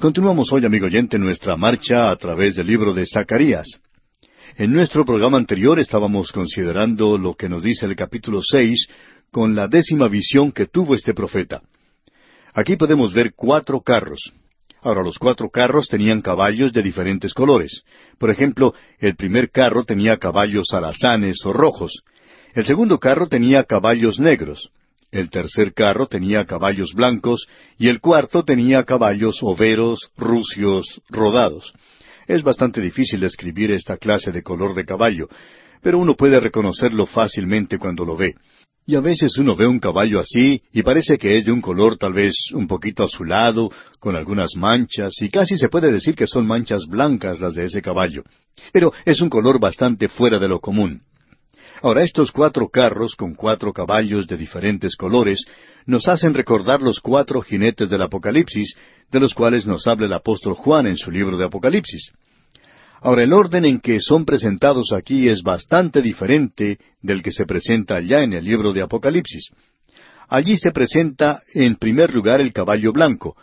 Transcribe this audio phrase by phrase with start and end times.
[0.00, 3.66] Continuamos hoy, amigo oyente, nuestra marcha a través del libro de Zacarías.
[4.56, 8.88] En nuestro programa anterior estábamos considerando lo que nos dice el capítulo seis
[9.30, 11.60] con la décima visión que tuvo este profeta.
[12.54, 14.32] Aquí podemos ver cuatro carros.
[14.80, 17.82] Ahora, los cuatro carros tenían caballos de diferentes colores.
[18.16, 21.92] Por ejemplo, el primer carro tenía caballos alazanes o rojos.
[22.54, 24.70] El segundo carro tenía caballos negros.
[25.12, 27.48] El tercer carro tenía caballos blancos
[27.78, 31.72] y el cuarto tenía caballos overos, rucios, rodados.
[32.28, 35.28] Es bastante difícil describir esta clase de color de caballo,
[35.82, 38.36] pero uno puede reconocerlo fácilmente cuando lo ve.
[38.86, 41.96] Y a veces uno ve un caballo así y parece que es de un color
[41.96, 46.46] tal vez un poquito azulado, con algunas manchas, y casi se puede decir que son
[46.46, 48.22] manchas blancas las de ese caballo.
[48.72, 51.02] Pero es un color bastante fuera de lo común.
[51.82, 55.44] Ahora, estos cuatro carros con cuatro caballos de diferentes colores
[55.86, 58.74] nos hacen recordar los cuatro jinetes del Apocalipsis,
[59.10, 62.12] de los cuales nos habla el apóstol Juan en su libro de Apocalipsis.
[63.00, 67.96] Ahora, el orden en que son presentados aquí es bastante diferente del que se presenta
[67.96, 69.50] allá en el libro de Apocalipsis.
[70.28, 73.36] Allí se presenta en primer lugar el caballo blanco,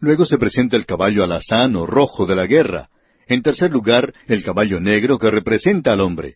[0.00, 2.88] luego se presenta el caballo alazán o rojo de la guerra,
[3.28, 6.34] en tercer lugar el caballo negro que representa al hombre,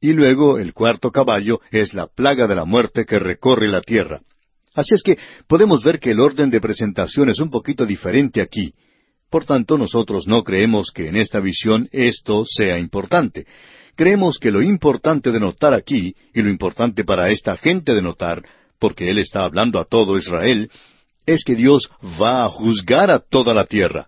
[0.00, 4.20] y luego el cuarto caballo es la plaga de la muerte que recorre la tierra.
[4.74, 5.16] Así es que
[5.46, 8.74] podemos ver que el orden de presentación es un poquito diferente aquí.
[9.30, 13.46] Por tanto, nosotros no creemos que en esta visión esto sea importante.
[13.96, 18.44] Creemos que lo importante de notar aquí, y lo importante para esta gente de notar,
[18.78, 20.70] porque Él está hablando a todo Israel,
[21.24, 24.06] es que Dios va a juzgar a toda la tierra.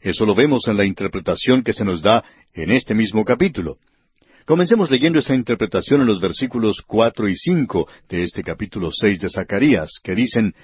[0.00, 3.78] Eso lo vemos en la interpretación que se nos da en este mismo capítulo.
[4.44, 9.28] Comencemos leyendo esta interpretación en los versículos cuatro y cinco de este capítulo seis de
[9.28, 10.54] Zacarías, que dicen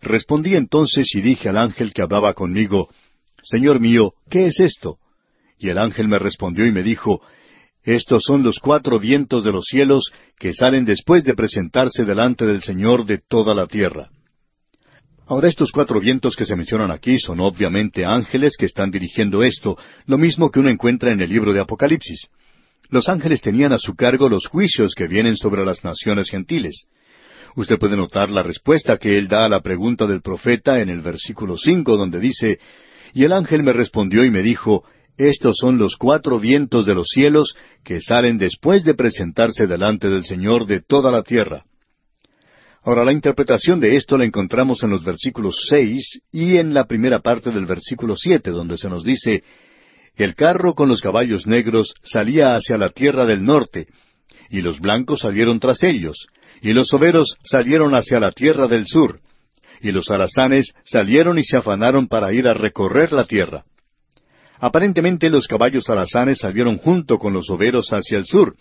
[0.00, 2.88] Respondí entonces y dije al ángel que hablaba conmigo
[3.42, 4.98] Señor mío, ¿qué es esto?
[5.58, 7.20] Y el ángel me respondió y me dijo
[7.82, 12.62] Estos son los cuatro vientos de los cielos que salen después de presentarse delante del
[12.62, 14.10] Señor de toda la tierra.
[15.26, 19.76] Ahora estos cuatro vientos que se mencionan aquí son obviamente ángeles que están dirigiendo esto,
[20.06, 22.28] lo mismo que uno encuentra en el libro de Apocalipsis.
[22.88, 26.86] Los ángeles tenían a su cargo los juicios que vienen sobre las naciones gentiles.
[27.56, 31.00] Usted puede notar la respuesta que él da a la pregunta del profeta en el
[31.00, 32.58] versículo cinco, donde dice
[33.14, 34.84] Y el ángel me respondió y me dijo
[35.16, 40.24] Estos son los cuatro vientos de los cielos que salen después de presentarse delante del
[40.24, 41.64] Señor de toda la tierra.
[42.82, 47.18] Ahora, la interpretación de esto la encontramos en los versículos seis y en la primera
[47.18, 49.42] parte del versículo siete, donde se nos dice
[50.24, 53.86] el carro con los caballos negros salía hacia la tierra del norte,
[54.48, 56.26] y los blancos salieron tras ellos,
[56.62, 59.20] y los overos salieron hacia la tierra del sur,
[59.80, 63.64] y los alazanes salieron y se afanaron para ir a recorrer la tierra.
[64.58, 68.56] Aparentemente los caballos alazanes salieron junto con los overos hacia el sur,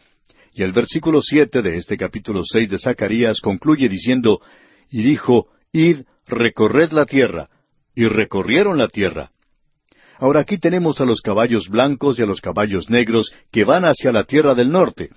[0.53, 4.41] y el versículo siete de este capítulo seis de Zacarías concluye diciendo,
[4.89, 7.49] y dijo, Id, recorred la tierra,
[7.93, 9.31] y recorrieron la tierra.
[10.17, 14.11] Ahora aquí tenemos a los caballos blancos y a los caballos negros que van hacia
[14.11, 15.09] la tierra del norte,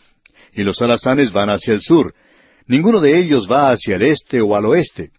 [0.53, 2.15] y los alazanes van hacia el sur.
[2.67, 5.11] Ninguno de ellos va hacia el este o al oeste.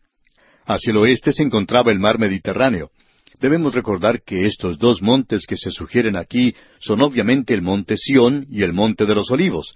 [0.65, 2.91] Hacia el oeste se encontraba el mar Mediterráneo.
[3.39, 8.45] Debemos recordar que estos dos montes que se sugieren aquí son obviamente el monte Sión
[8.49, 9.75] y el monte de los olivos.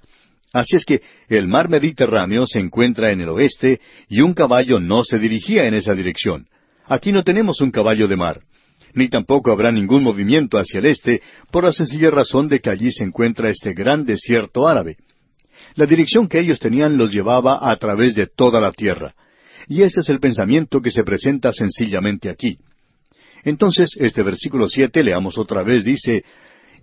[0.52, 5.04] Así es que el mar Mediterráneo se encuentra en el oeste y un caballo no
[5.04, 6.48] se dirigía en esa dirección.
[6.86, 8.42] Aquí no tenemos un caballo de mar
[8.96, 11.22] ni tampoco habrá ningún movimiento hacia el este,
[11.52, 14.98] por la sencilla razón de que allí se encuentra este gran desierto árabe.
[15.76, 19.16] La dirección que ellos tenían los llevaba a través de toda la tierra.
[19.68, 22.58] Y ese es el pensamiento que se presenta sencillamente aquí.
[23.44, 26.24] Entonces, este versículo siete, leamos otra vez, dice,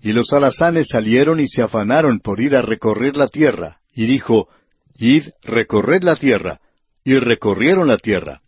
[0.03, 4.49] Y los alazanes salieron y se afanaron por ir a recorrer la tierra, y dijo,
[4.97, 6.61] Id, recorred la tierra,
[7.05, 8.43] y recorrieron la tierra.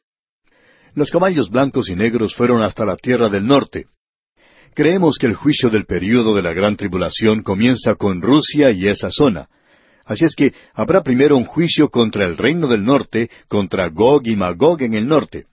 [0.95, 3.87] Los caballos blancos y negros fueron hasta la tierra del norte.
[4.75, 9.11] Creemos que el juicio del período de la gran tribulación comienza con Rusia y esa
[9.11, 9.49] zona.
[10.05, 14.37] Así es que habrá primero un juicio contra el reino del norte, contra Gog y
[14.37, 15.47] Magog en el norte.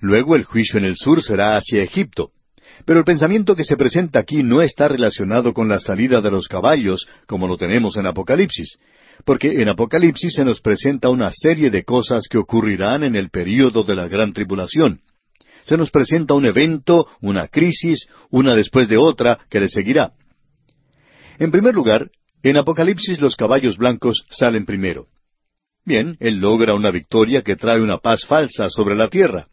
[0.00, 2.30] Luego el juicio en el sur será hacia Egipto.
[2.84, 6.48] Pero el pensamiento que se presenta aquí no está relacionado con la salida de los
[6.48, 8.78] caballos, como lo tenemos en Apocalipsis,
[9.24, 13.84] porque en Apocalipsis se nos presenta una serie de cosas que ocurrirán en el período
[13.84, 15.00] de la gran tribulación.
[15.64, 20.12] Se nos presenta un evento, una crisis, una después de otra, que le seguirá.
[21.38, 22.10] En primer lugar,
[22.42, 25.06] en Apocalipsis los caballos blancos salen primero.
[25.86, 29.48] Bien, él logra una victoria que trae una paz falsa sobre la tierra.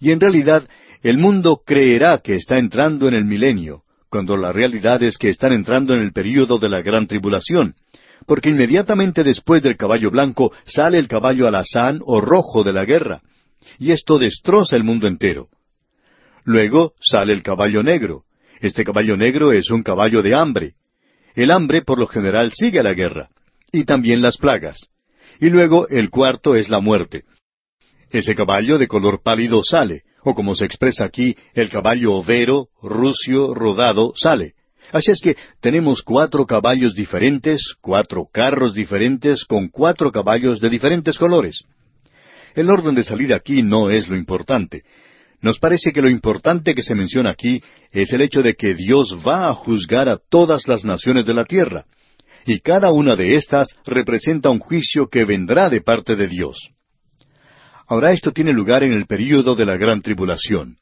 [0.00, 0.68] Y en realidad,
[1.02, 5.52] el mundo creerá que está entrando en el milenio, cuando la realidad es que están
[5.52, 7.74] entrando en el período de la gran tribulación,
[8.26, 13.20] porque inmediatamente después del caballo blanco sale el caballo alazán o rojo de la guerra,
[13.78, 15.48] y esto destroza el mundo entero.
[16.44, 18.24] Luego sale el caballo negro.
[18.60, 20.74] Este caballo negro es un caballo de hambre.
[21.34, 23.30] El hambre por lo general sigue a la guerra,
[23.70, 24.88] y también las plagas.
[25.40, 27.24] Y luego el cuarto es la muerte.
[28.10, 33.54] Ese caballo de color pálido sale, o como se expresa aquí, el caballo overo, rucio,
[33.54, 34.54] rodado, sale.
[34.92, 41.18] Así es que tenemos cuatro caballos diferentes, cuatro carros diferentes, con cuatro caballos de diferentes
[41.18, 41.64] colores.
[42.54, 44.82] El orden de salida aquí no es lo importante.
[45.40, 49.16] Nos parece que lo importante que se menciona aquí es el hecho de que Dios
[49.26, 51.86] va a juzgar a todas las naciones de la tierra,
[52.44, 56.58] y cada una de éstas representa un juicio que vendrá de parte de Dios.
[57.86, 60.76] Ahora esto tiene lugar en el período de la gran tribulación.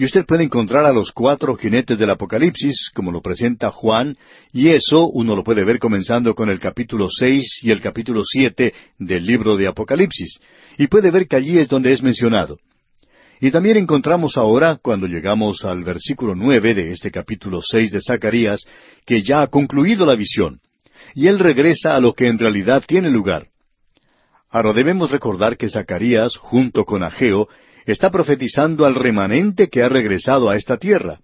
[0.00, 4.16] Y usted puede encontrar a los cuatro jinetes del Apocalipsis, como lo presenta Juan,
[4.50, 8.72] y eso uno lo puede ver comenzando con el capítulo seis y el capítulo siete
[8.98, 10.40] del libro de Apocalipsis,
[10.78, 12.56] y puede ver que allí es donde es mencionado.
[13.42, 18.64] Y también encontramos ahora, cuando llegamos al versículo nueve de este capítulo seis de Zacarías,
[19.04, 20.62] que ya ha concluido la visión,
[21.14, 23.48] y él regresa a lo que en realidad tiene lugar.
[24.48, 27.48] Ahora debemos recordar que Zacarías, junto con Ageo,
[27.86, 31.20] está profetizando al remanente que ha regresado a esta tierra.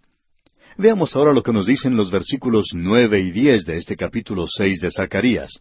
[0.79, 4.81] Veamos ahora lo que nos dicen los versículos nueve y diez de este capítulo seis
[4.81, 5.61] de Zacarías.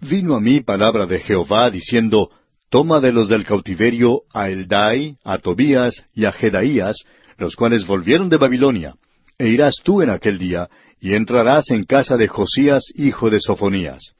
[0.00, 2.30] Vino a mí palabra de Jehová diciendo,
[2.68, 6.96] Toma de los del cautiverio a Eldai, a Tobías y a Jedaías,
[7.38, 8.96] los cuales volvieron de Babilonia,
[9.38, 10.68] e irás tú en aquel día,
[11.00, 14.14] y entrarás en casa de Josías, hijo de Sofonías.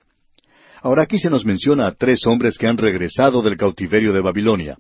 [0.83, 4.77] Ahora aquí se nos menciona a tres hombres que han regresado del cautiverio de Babilonia.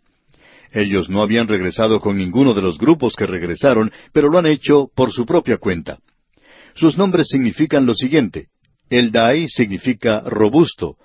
[0.72, 4.88] Ellos no habían regresado con ninguno de los grupos que regresaron, pero lo han hecho
[4.94, 5.98] por su propia cuenta.
[6.74, 8.48] Sus nombres significan lo siguiente.
[8.90, 10.96] Eldai significa robusto,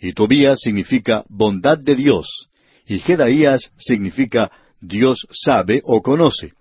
[0.00, 2.48] y Tobías significa bondad de Dios,
[2.86, 4.50] y Jedaías significa
[4.80, 6.52] Dios sabe o conoce.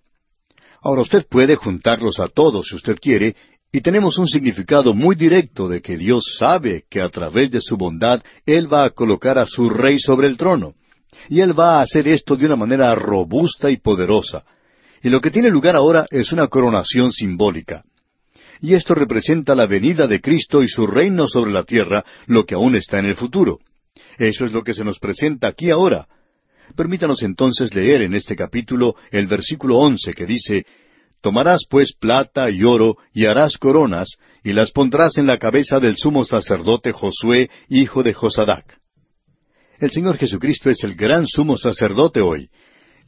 [0.82, 3.36] Ahora usted puede juntarlos a todos si usted quiere
[3.72, 7.78] y tenemos un significado muy directo de que Dios sabe que a través de su
[7.78, 10.76] bondad Él va a colocar a su rey sobre el trono.
[11.28, 14.44] Y Él va a hacer esto de una manera robusta y poderosa.
[15.04, 17.84] Y lo que tiene lugar ahora es una coronación simbólica.
[18.62, 22.56] Y esto representa la venida de Cristo y su reino sobre la tierra, lo que
[22.56, 23.60] aún está en el futuro.
[24.18, 26.08] Eso es lo que se nos presenta aquí ahora.
[26.76, 30.66] Permítanos entonces leer en este capítulo el versículo once que dice
[31.22, 35.98] Tomarás pues plata y oro, y harás coronas, y las pondrás en la cabeza del
[35.98, 38.77] sumo sacerdote Josué, hijo de Josadac.
[39.80, 42.50] El Señor Jesucristo es el gran sumo sacerdote hoy.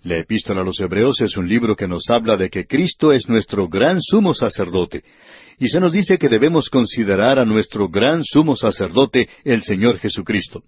[0.04, 3.28] La epístola a los Hebreos es un libro que nos habla de que Cristo es
[3.28, 5.04] nuestro gran sumo sacerdote,
[5.58, 10.64] y se nos dice que debemos considerar a nuestro gran sumo sacerdote, el Señor Jesucristo.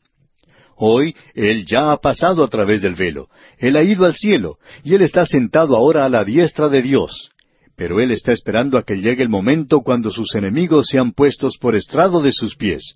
[0.76, 4.96] Hoy Él ya ha pasado a través del velo, Él ha ido al cielo, y
[4.96, 7.30] Él está sentado ahora a la diestra de Dios.
[7.78, 11.76] Pero Él está esperando a que llegue el momento cuando sus enemigos sean puestos por
[11.76, 12.96] estrado de sus pies.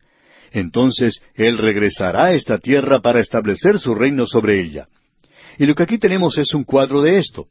[0.55, 4.87] Entonces Él regresará a esta tierra para establecer su reino sobre ella.
[5.57, 7.47] Y lo que aquí tenemos es un cuadro de esto.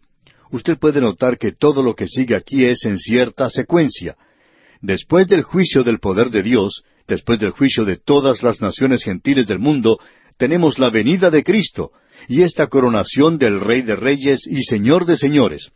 [0.50, 4.16] Usted puede notar que todo lo que sigue aquí es en cierta secuencia.
[4.80, 9.46] Después del juicio del poder de Dios, después del juicio de todas las naciones gentiles
[9.46, 9.98] del mundo,
[10.38, 11.92] tenemos la venida de Cristo
[12.26, 15.72] y esta coronación del Rey de Reyes y Señor de Señores.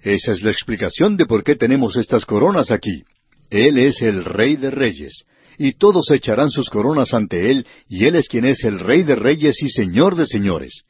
[0.00, 3.02] Esa es la explicación de por qué tenemos estas coronas aquí.
[3.50, 5.24] Él es el Rey de Reyes,
[5.58, 9.16] y todos echarán sus coronas ante Él, y Él es quien es el Rey de
[9.16, 10.82] Reyes y Señor de Señores.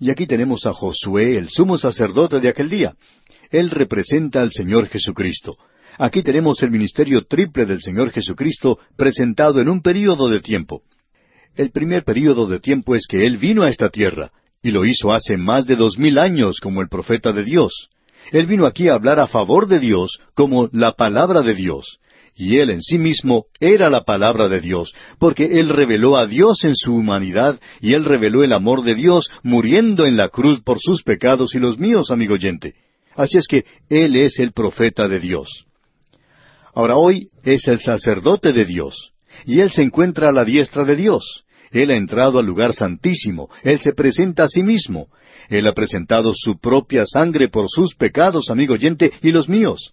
[0.00, 2.94] Y aquí tenemos a Josué, el sumo sacerdote de aquel día.
[3.50, 5.56] Él representa al Señor Jesucristo.
[5.98, 10.82] Aquí tenemos el ministerio triple del Señor Jesucristo presentado en un período de tiempo.
[11.54, 15.12] El primer período de tiempo es que Él vino a esta tierra, y lo hizo
[15.12, 17.88] hace más de dos mil años como el profeta de Dios.
[18.32, 21.98] Él vino aquí a hablar a favor de Dios como la palabra de Dios.
[22.36, 26.64] Y Él en sí mismo era la palabra de Dios, porque Él reveló a Dios
[26.64, 30.78] en su humanidad y Él reveló el amor de Dios muriendo en la cruz por
[30.80, 32.74] sus pecados y los míos, amigo oyente.
[33.14, 35.66] Así es que Él es el profeta de Dios.
[36.74, 39.12] Ahora hoy es el sacerdote de Dios,
[39.44, 41.44] y Él se encuentra a la diestra de Dios.
[41.70, 45.08] Él ha entrado al lugar santísimo, Él se presenta a sí mismo.
[45.48, 49.92] Él ha presentado su propia sangre por sus pecados, amigo oyente, y los míos.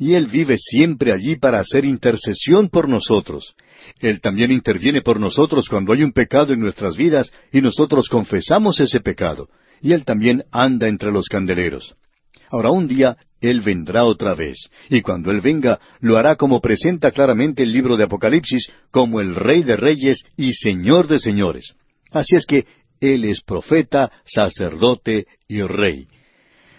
[0.00, 3.54] Y Él vive siempre allí para hacer intercesión por nosotros.
[4.00, 8.80] Él también interviene por nosotros cuando hay un pecado en nuestras vidas y nosotros confesamos
[8.80, 9.50] ese pecado.
[9.82, 11.94] y Él también anda entre los candeleros.
[12.50, 17.10] Ahora un día Él vendrá otra vez, y cuando Él venga lo hará como presenta
[17.10, 21.74] claramente el libro de Apocalipsis, como el Rey de Reyes y Señor de Señores.
[22.10, 22.66] Así es que
[23.00, 26.08] Él es profeta, sacerdote y rey.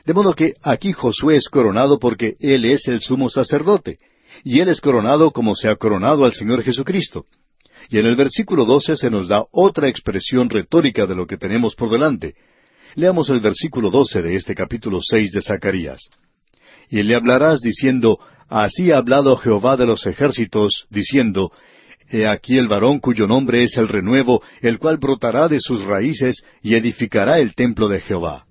[0.05, 3.97] De modo que aquí Josué es coronado porque Él es el sumo sacerdote,
[4.43, 7.25] y Él es coronado como se ha coronado al Señor Jesucristo.
[7.89, 11.75] Y en el versículo doce se nos da otra expresión retórica de lo que tenemos
[11.75, 12.35] por delante.
[12.95, 16.09] Leamos el versículo doce de este capítulo seis de Zacarías.
[16.89, 21.51] Y le hablarás diciendo, Así ha hablado Jehová de los ejércitos, diciendo,
[22.09, 26.43] He aquí el varón cuyo nombre es el renuevo, el cual brotará de sus raíces
[26.61, 28.45] y edificará el templo de Jehová.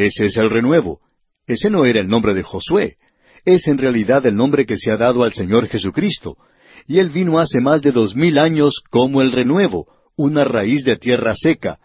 [0.00, 1.00] Ese es el renuevo.
[1.46, 2.96] Ese no era el nombre de Josué.
[3.44, 6.38] Es en realidad el nombre que se ha dado al Señor Jesucristo.
[6.86, 10.96] Y Él vino hace más de dos mil años como el renuevo, una raíz de
[10.96, 11.78] tierra seca.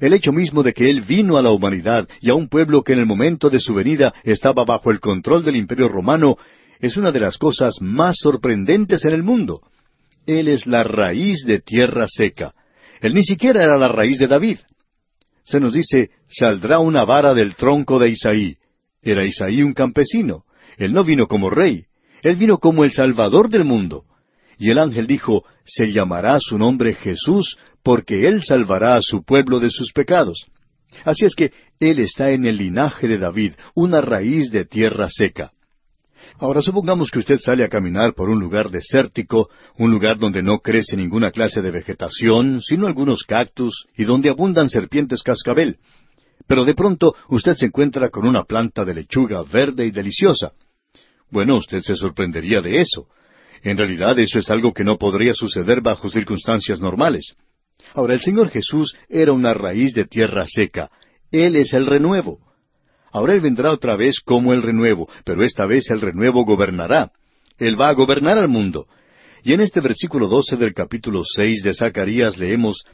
[0.00, 2.94] El hecho mismo de que Él vino a la humanidad y a un pueblo que
[2.94, 6.38] en el momento de su venida estaba bajo el control del imperio romano
[6.80, 9.60] es una de las cosas más sorprendentes en el mundo.
[10.26, 12.54] Él es la raíz de tierra seca.
[13.00, 14.58] Él ni siquiera era la raíz de David.
[15.44, 18.56] Se nos dice, saldrá una vara del tronco de Isaí.
[19.02, 20.44] Era Isaí un campesino.
[20.78, 21.86] Él no vino como rey.
[22.22, 24.04] Él vino como el Salvador del mundo.
[24.58, 29.58] Y el ángel dijo, se llamará su nombre Jesús, porque él salvará a su pueblo
[29.58, 30.46] de sus pecados.
[31.04, 35.52] Así es que él está en el linaje de David, una raíz de tierra seca.
[36.38, 39.48] Ahora supongamos que usted sale a caminar por un lugar desértico,
[39.78, 44.68] un lugar donde no crece ninguna clase de vegetación, sino algunos cactus, y donde abundan
[44.68, 45.78] serpientes cascabel.
[46.46, 50.52] Pero de pronto usted se encuentra con una planta de lechuga verde y deliciosa.
[51.30, 53.06] Bueno, usted se sorprendería de eso.
[53.62, 57.36] En realidad eso es algo que no podría suceder bajo circunstancias normales.
[57.94, 60.90] Ahora el Señor Jesús era una raíz de tierra seca.
[61.30, 62.40] Él es el renuevo.
[63.12, 67.12] Ahora Él vendrá otra vez como el renuevo, pero esta vez el renuevo gobernará.
[67.58, 68.86] Él va a gobernar al mundo.
[69.44, 72.84] Y en este versículo doce del capítulo seis de Zacarías leemos,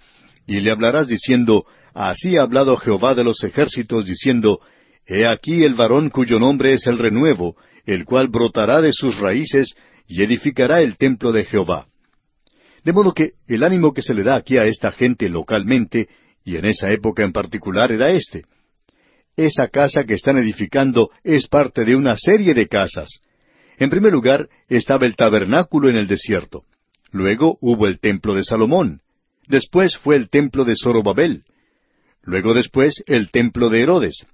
[0.46, 4.60] Y le hablarás diciendo, Así ha hablado Jehová de los ejércitos, diciendo,
[5.06, 7.56] He aquí el varón cuyo nombre es el renuevo,
[7.87, 9.75] el cual brotará de sus raíces
[10.06, 11.87] y edificará el templo de Jehová.
[12.84, 16.08] De modo que el ánimo que se le da aquí a esta gente localmente,
[16.44, 18.44] y en esa época en particular, era este.
[19.38, 23.21] Esa casa que están edificando es parte de una serie de casas.
[23.78, 26.64] En primer lugar estaba el tabernáculo en el desierto.
[27.12, 29.00] Luego hubo el templo de Salomón.
[29.47, 31.45] Después fue el templo de Zorobabel.
[32.25, 34.26] Luego después el templo de Herodes.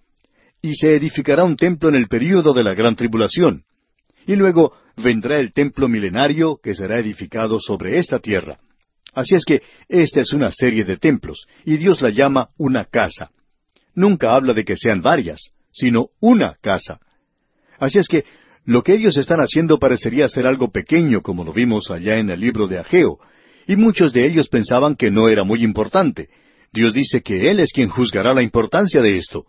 [0.63, 3.65] Y se edificará un templo en el período de la gran tribulación.
[4.27, 8.59] Y luego vendrá el templo milenario que será edificado sobre esta tierra.
[9.13, 13.31] Así es que esta es una serie de templos, y Dios la llama una casa
[13.95, 17.01] nunca habla de que sean varias, sino una casa.
[17.79, 18.25] Así es que
[18.65, 22.41] lo que ellos están haciendo parecería ser algo pequeño, como lo vimos allá en el
[22.41, 23.19] libro de Ageo,
[23.67, 26.29] y muchos de ellos pensaban que no era muy importante.
[26.73, 29.47] Dios dice que Él es quien juzgará la importancia de esto,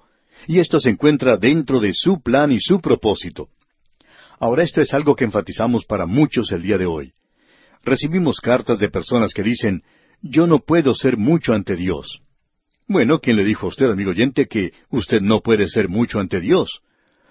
[0.48, 3.50] y esto se encuentra dentro de su plan y su propósito.
[4.40, 7.14] Ahora esto es algo que enfatizamos para muchos el día de hoy.
[7.84, 9.84] Recibimos cartas de personas que dicen,
[10.22, 12.22] yo no puedo ser mucho ante Dios.
[12.88, 16.40] Bueno, ¿quién le dijo a usted, amigo oyente, que usted no puede ser mucho ante
[16.40, 16.82] Dios?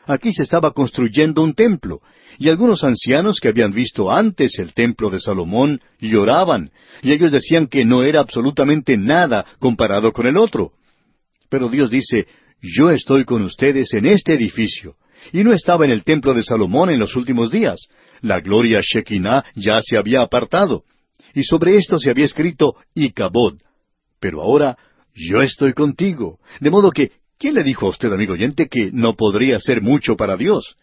[0.06, 2.00] Aquí se estaba construyendo un templo,
[2.38, 7.68] y algunos ancianos que habían visto antes el templo de Salomón lloraban, y ellos decían
[7.68, 10.72] que no era absolutamente nada comparado con el otro.
[11.48, 12.26] Pero Dios dice,
[12.60, 14.96] yo estoy con ustedes en este edificio,
[15.32, 17.88] y no estaba en el templo de Salomón en los últimos días.
[18.20, 20.82] La gloria Shekinah ya se había apartado,
[21.32, 23.58] y sobre esto se había escrito Icabod.
[24.20, 24.76] Pero ahora
[25.14, 26.38] yo estoy contigo.
[26.60, 30.16] De modo que, ¿quién le dijo a usted, amigo oyente, que no podría hacer mucho
[30.16, 30.76] para Dios?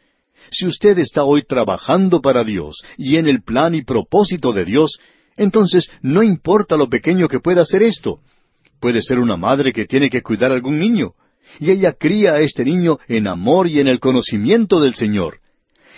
[0.51, 4.97] Si usted está hoy trabajando para Dios y en el plan y propósito de Dios,
[5.37, 8.19] entonces no importa lo pequeño que pueda hacer esto.
[8.79, 11.13] Puede ser una madre que tiene que cuidar a algún niño,
[11.59, 15.39] y ella cría a este niño en amor y en el conocimiento del Señor.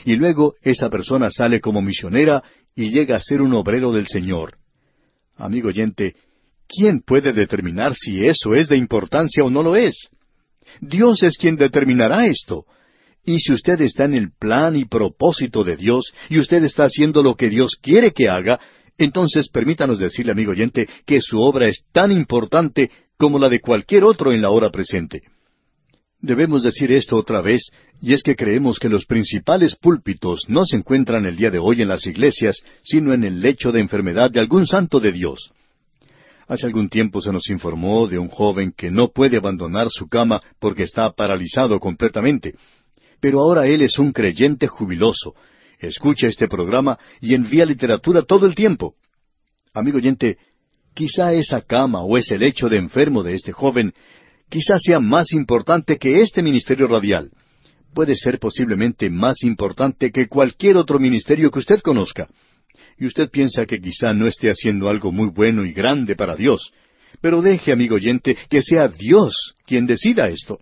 [0.05, 2.43] Y luego esa persona sale como misionera
[2.75, 4.57] y llega a ser un obrero del Señor.
[5.37, 6.15] Amigo oyente,
[6.75, 10.09] ¿Quién puede determinar si eso es de importancia o no lo es?
[10.81, 12.65] Dios es quien determinará esto.
[13.23, 17.21] Y si usted está en el plan y propósito de Dios, y usted está haciendo
[17.21, 18.59] lo que Dios quiere que haga,
[18.97, 24.03] entonces permítanos decirle, amigo oyente, que su obra es tan importante como la de cualquier
[24.03, 25.21] otro en la hora presente.
[26.19, 27.69] Debemos decir esto otra vez,
[28.01, 31.81] y es que creemos que los principales púlpitos no se encuentran el día de hoy
[31.81, 35.51] en las iglesias, sino en el lecho de enfermedad de algún santo de Dios.
[36.47, 40.41] Hace algún tiempo se nos informó de un joven que no puede abandonar su cama
[40.59, 42.55] porque está paralizado completamente.
[43.21, 45.35] Pero ahora él es un creyente jubiloso.
[45.79, 48.95] Escucha este programa y envía literatura todo el tiempo.
[49.73, 50.37] Amigo oyente,
[50.93, 53.93] quizá esa cama o ese lecho de enfermo de este joven,
[54.49, 57.31] quizá sea más importante que este ministerio radial.
[57.93, 62.27] Puede ser posiblemente más importante que cualquier otro ministerio que usted conozca
[62.97, 66.71] y usted piensa que quizá no esté haciendo algo muy bueno y grande para Dios.
[67.21, 70.59] Pero deje, amigo oyente, que sea Dios quien decida esto.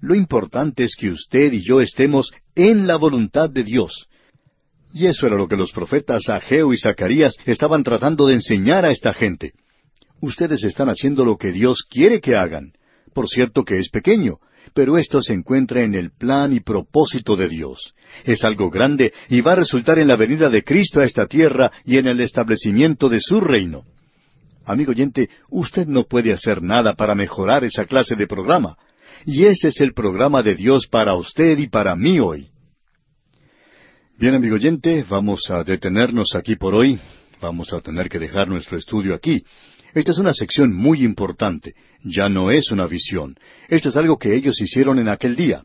[0.00, 4.08] Lo importante es que usted y yo estemos en la voluntad de Dios.
[4.92, 8.90] Y eso era lo que los profetas Ageo y Zacarías estaban tratando de enseñar a
[8.90, 9.52] esta gente.
[10.20, 12.72] Ustedes están haciendo lo que Dios quiere que hagan.
[13.14, 14.38] Por cierto que es pequeño,
[14.74, 17.94] pero esto se encuentra en el plan y propósito de Dios.
[18.24, 21.70] Es algo grande y va a resultar en la venida de Cristo a esta tierra
[21.84, 23.84] y en el establecimiento de su reino.
[24.64, 28.76] Amigo oyente, usted no puede hacer nada para mejorar esa clase de programa.
[29.26, 32.48] Y ese es el programa de Dios para usted y para mí hoy.
[34.18, 37.00] Bien, amigo oyente, vamos a detenernos aquí por hoy.
[37.40, 39.42] Vamos a tener que dejar nuestro estudio aquí.
[39.94, 41.74] Esta es una sección muy importante.
[42.02, 43.36] Ya no es una visión.
[43.68, 45.64] Esto es algo que ellos hicieron en aquel día.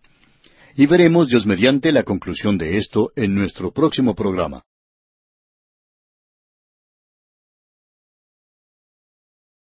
[0.75, 4.63] Y veremos, Dios mediante, la conclusión de esto en nuestro próximo programa.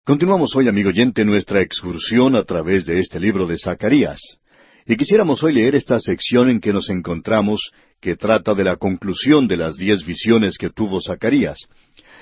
[0.03, 4.39] Continuamos hoy, amigo oyente, nuestra excursión a través de este libro de Zacarías.
[4.85, 9.47] Y quisiéramos hoy leer esta sección en que nos encontramos, que trata de la conclusión
[9.47, 11.57] de las diez visiones que tuvo Zacarías.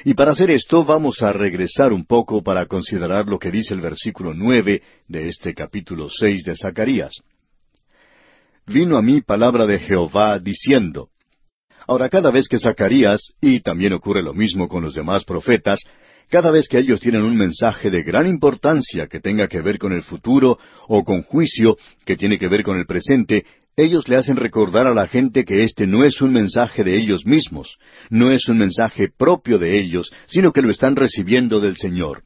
[0.06, 3.80] Y para hacer esto vamos a regresar un poco para considerar lo que dice el
[3.80, 7.22] versículo nueve de este capítulo seis de Zacarías.
[8.68, 11.10] Vino a mí palabra de Jehová diciendo.
[11.88, 15.80] Ahora cada vez que Zacarías, y también ocurre lo mismo con los demás profetas,
[16.30, 19.94] cada vez que ellos tienen un mensaje de gran importancia que tenga que ver con
[19.94, 20.58] el futuro
[20.88, 23.46] o con juicio que tiene que ver con el presente,
[23.76, 27.26] ellos le hacen recordar a la gente que este no es un mensaje de ellos
[27.26, 27.78] mismos,
[28.10, 32.24] no es un mensaje propio de ellos, sino que lo están recibiendo del Señor.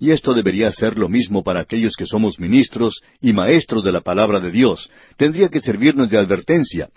[0.00, 4.00] Y esto debería ser lo mismo para aquellos que somos ministros y maestros de la
[4.00, 4.88] palabra de Dios.
[5.16, 6.90] Tendría que servirnos de advertencia.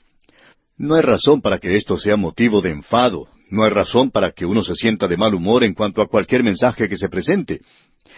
[0.78, 4.46] No hay razón para que esto sea motivo de enfado, no hay razón para que
[4.46, 7.62] uno se sienta de mal humor en cuanto a cualquier mensaje que se presente.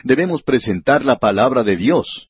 [0.04, 2.30] Debemos presentar la palabra de Dios.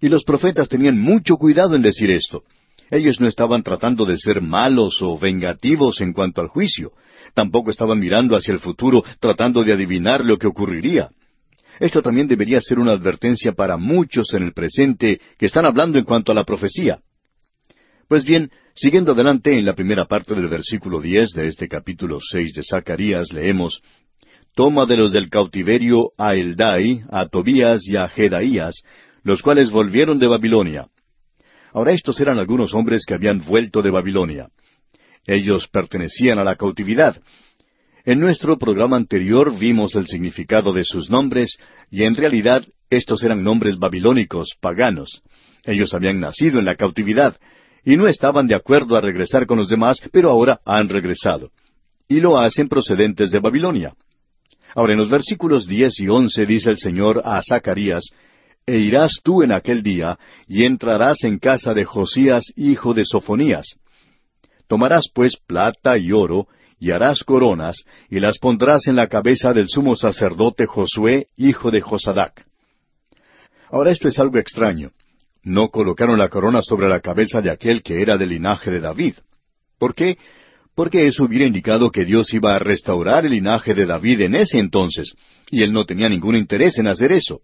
[0.00, 2.42] Y los profetas tenían mucho cuidado en decir esto.
[2.90, 6.92] Ellos no estaban tratando de ser malos o vengativos en cuanto al juicio.
[7.34, 11.10] Tampoco estaban mirando hacia el futuro tratando de adivinar lo que ocurriría.
[11.78, 16.04] Esto también debería ser una advertencia para muchos en el presente que están hablando en
[16.04, 17.00] cuanto a la profecía.
[18.08, 22.52] Pues bien, siguiendo adelante en la primera parte del versículo diez de este capítulo seis
[22.54, 23.80] de Zacarías, leemos
[24.54, 28.82] Toma de los del cautiverio a Eldai, a Tobías y a Jedaías,
[29.22, 30.88] los cuales volvieron de Babilonia.
[31.72, 34.48] Ahora estos eran algunos hombres que habían vuelto de Babilonia.
[35.26, 37.20] Ellos pertenecían a la cautividad.
[38.04, 41.58] En nuestro programa anterior vimos el significado de sus nombres,
[41.90, 45.22] y en realidad estos eran nombres babilónicos, paganos.
[45.64, 47.36] Ellos habían nacido en la cautividad,
[47.84, 51.50] y no estaban de acuerdo a regresar con los demás, pero ahora han regresado.
[52.08, 53.94] Y lo hacen procedentes de Babilonia.
[54.74, 58.10] Ahora en los versículos diez y once dice el Señor a Zacarías,
[58.66, 63.76] e irás tú en aquel día, y entrarás en casa de Josías, hijo de Sofonías.
[64.66, 66.46] Tomarás pues plata y oro,
[66.78, 71.80] y harás coronas, y las pondrás en la cabeza del sumo sacerdote Josué, hijo de
[71.80, 72.46] Josadac.
[73.70, 74.90] Ahora esto es algo extraño.
[75.42, 79.14] No colocaron la corona sobre la cabeza de aquel que era del linaje de David.
[79.78, 80.18] ¿Por qué?
[80.74, 84.58] Porque eso hubiera indicado que Dios iba a restaurar el linaje de David en ese
[84.58, 85.14] entonces,
[85.50, 87.40] y él no tenía ningún interés en hacer eso.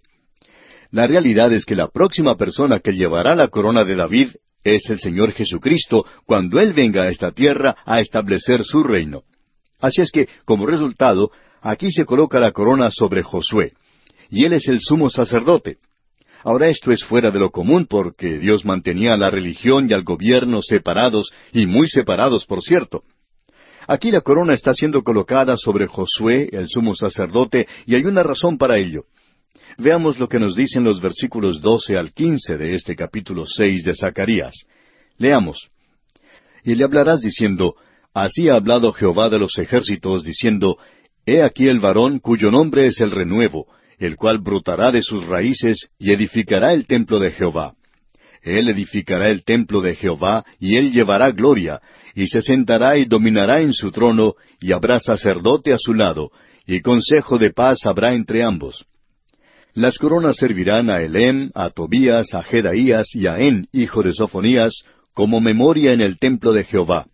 [0.91, 4.29] La realidad es que la próxima persona que llevará la corona de David
[4.65, 9.23] es el Señor Jesucristo cuando Él venga a esta tierra a establecer su reino.
[9.81, 13.73] Así es que, como resultado, aquí se coloca la corona sobre Josué,
[14.31, 15.79] y Él es el sumo sacerdote.
[16.43, 20.05] Ahora esto es fuera de lo común porque Dios mantenía a la religión y al
[20.05, 23.03] gobierno separados, y muy separados, por cierto.
[23.89, 28.59] Aquí la corona está siendo colocada sobre Josué, el sumo sacerdote, y hay una razón
[28.59, 29.05] para ello.
[29.79, 33.95] Veamos lo que nos dicen los versículos doce al quince de este capítulo seis de
[33.95, 34.55] Zacarías.
[35.19, 35.69] Leamos.
[36.65, 37.77] Y le hablarás diciendo,
[38.15, 40.79] Así ha hablado Jehová de los ejércitos, diciendo,
[41.27, 43.67] He aquí el varón cuyo nombre es el renuevo,
[43.99, 47.75] el cual brotará de sus raíces y edificará el templo de Jehová.
[48.43, 51.83] Él edificará el templo de Jehová, y él llevará gloria,
[52.15, 56.31] y se sentará y dominará en su trono, y habrá sacerdote a su lado,
[56.67, 58.87] y consejo de paz habrá entre ambos
[59.77, 64.85] Las coronas servirán a Elem, a Tobías, a Jedaías y a En, hijo de Sofonías,
[65.13, 67.07] como memoria en el templo de Jehová.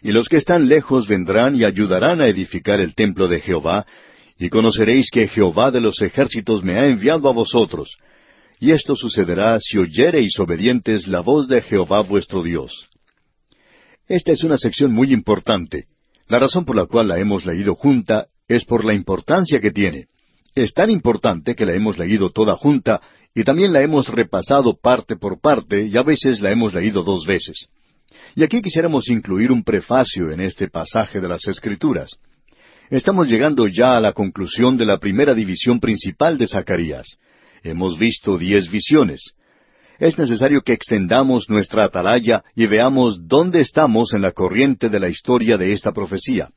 [0.00, 3.84] Y los que están lejos vendrán y ayudarán a edificar el templo de Jehová,
[4.38, 7.98] y conoceréis que Jehová de los ejércitos me ha enviado a vosotros.
[8.58, 12.88] Y esto sucederá si oyereis obedientes la voz de Jehová vuestro Dios.
[14.08, 15.84] Esta es una sección muy importante.
[16.28, 20.06] La razón por la cual la hemos leído junta es por la importancia que tiene.
[20.54, 23.00] Es tan importante que la hemos leído toda junta
[23.34, 27.26] y también la hemos repasado parte por parte y a veces la hemos leído dos
[27.26, 27.66] veces.
[28.36, 32.16] Y aquí quisiéramos incluir un prefacio en este pasaje de las Escrituras.
[32.90, 37.18] Estamos llegando ya a la conclusión de la primera división principal de Zacarías.
[37.64, 39.32] Hemos visto diez visiones.
[39.98, 45.08] Es necesario que extendamos nuestra atalaya y veamos dónde estamos en la corriente de la
[45.08, 46.50] historia de esta profecía.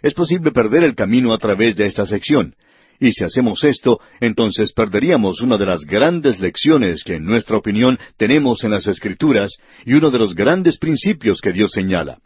[0.00, 2.56] Es posible perder el camino a través de esta sección,
[3.00, 7.98] y si hacemos esto, entonces perderíamos una de las grandes lecciones que en nuestra opinión
[8.16, 9.50] tenemos en las Escrituras
[9.84, 12.18] y uno de los grandes principios que Dios señala.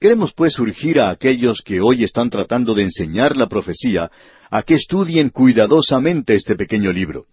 [0.00, 4.10] Queremos pues urgir a aquellos que hoy están tratando de enseñar la profecía
[4.50, 7.26] a que estudien cuidadosamente este pequeño libro.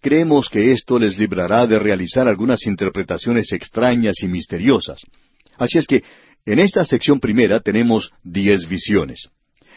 [0.00, 5.00] Creemos que esto les librará de realizar algunas interpretaciones extrañas y misteriosas.
[5.58, 6.02] Así es que
[6.44, 9.28] en esta sección primera tenemos diez visiones.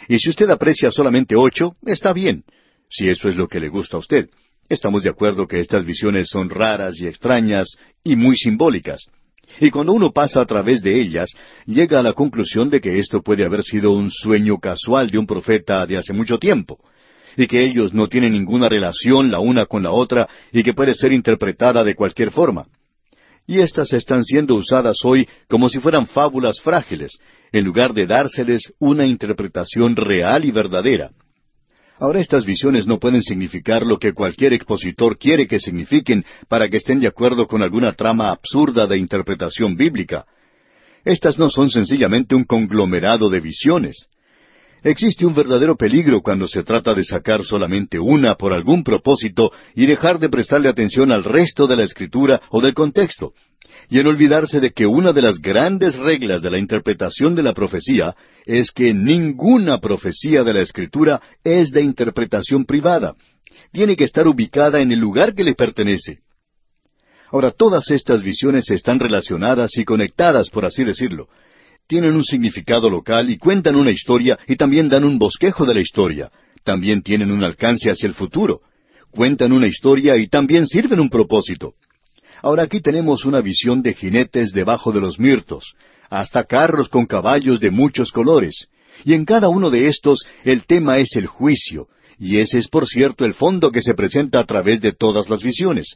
[0.09, 2.43] Y si usted aprecia solamente ocho, está bien,
[2.89, 4.27] si eso es lo que le gusta a usted.
[4.67, 9.05] Estamos de acuerdo que estas visiones son raras y extrañas y muy simbólicas.
[9.59, 11.29] Y cuando uno pasa a través de ellas,
[11.67, 15.27] llega a la conclusión de que esto puede haber sido un sueño casual de un
[15.27, 16.79] profeta de hace mucho tiempo,
[17.37, 20.95] y que ellos no tienen ninguna relación la una con la otra y que puede
[20.95, 22.65] ser interpretada de cualquier forma
[23.49, 27.17] y éstas están siendo usadas hoy como si fueran fábulas frágiles,
[27.51, 31.09] en lugar de dárseles una interpretación real y verdadera.
[31.97, 36.77] Ahora estas visiones no pueden significar lo que cualquier expositor quiere que signifiquen para que
[36.77, 40.27] estén de acuerdo con alguna trama absurda de interpretación bíblica.
[41.03, 44.09] Estas no son sencillamente un conglomerado de visiones.
[44.83, 49.85] Existe un verdadero peligro cuando se trata de sacar solamente una por algún propósito y
[49.85, 53.33] dejar de prestarle atención al resto de la escritura o del contexto,
[53.89, 57.53] y en olvidarse de que una de las grandes reglas de la interpretación de la
[57.53, 58.15] profecía
[58.45, 63.15] es que ninguna profecía de la escritura es de interpretación privada.
[63.73, 66.19] Tiene que estar ubicada en el lugar que le pertenece.
[67.31, 71.27] Ahora, todas estas visiones están relacionadas y conectadas, por así decirlo
[71.89, 75.81] tienen un significado local y cuentan una historia y también dan un bosquejo de la
[75.81, 76.31] historia.
[76.63, 78.61] También tienen un alcance hacia el futuro.
[79.09, 81.73] Cuentan una historia y también sirven un propósito.
[82.43, 85.73] Ahora aquí tenemos una visión de jinetes debajo de los mirtos,
[86.11, 88.67] hasta carros con caballos de muchos colores.
[89.03, 91.87] Y en cada uno de estos el tema es el juicio,
[92.19, 95.41] y ese es por cierto el fondo que se presenta a través de todas las
[95.41, 95.95] visiones.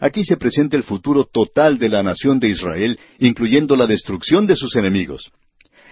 [0.00, 4.56] Aquí se presenta el futuro total de la nación de Israel, incluyendo la destrucción de
[4.56, 5.30] sus enemigos.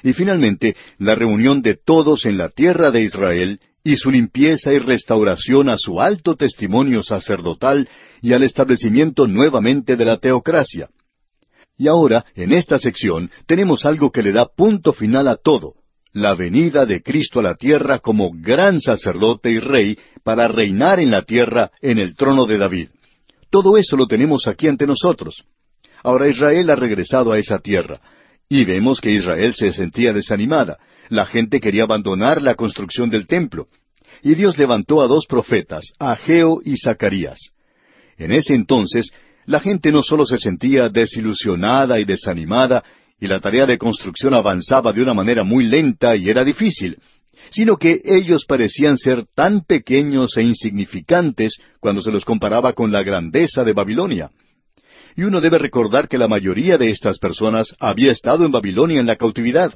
[0.03, 4.79] Y finalmente, la reunión de todos en la tierra de Israel y su limpieza y
[4.79, 7.89] restauración a su alto testimonio sacerdotal
[8.23, 10.89] y al establecimiento nuevamente de la teocracia.
[11.77, 15.75] Y ahora, en esta sección, tenemos algo que le da punto final a todo,
[16.13, 21.11] la venida de Cristo a la tierra como gran sacerdote y rey para reinar en
[21.11, 22.89] la tierra en el trono de David.
[23.51, 25.45] Todo eso lo tenemos aquí ante nosotros.
[26.03, 28.01] Ahora Israel ha regresado a esa tierra,
[28.49, 30.79] y vemos que Israel se sentía desanimada.
[31.09, 33.69] La gente quería abandonar la construcción del templo.
[34.23, 37.39] Y Dios levantó a dos profetas, Ageo y Zacarías.
[38.17, 39.11] En ese entonces,
[39.47, 42.85] la gente no solo se sentía desilusionada y desanimada,
[43.21, 46.99] y la tarea de construcción avanzaba de una manera muy lenta y era difícil,
[47.51, 53.03] sino que ellos parecían ser tan pequeños e insignificantes cuando se los comparaba con la
[53.03, 54.31] grandeza de Babilonia.
[55.17, 59.07] Y uno debe recordar que la mayoría de estas personas había estado en Babilonia en
[59.07, 59.75] la cautividad,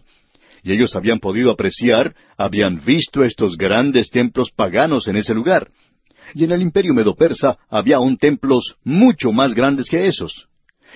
[0.63, 5.69] y ellos habían podido apreciar, habían visto estos grandes templos paganos en ese lugar.
[6.35, 10.47] Y en el imperio medo-persa había aún templos mucho más grandes que esos.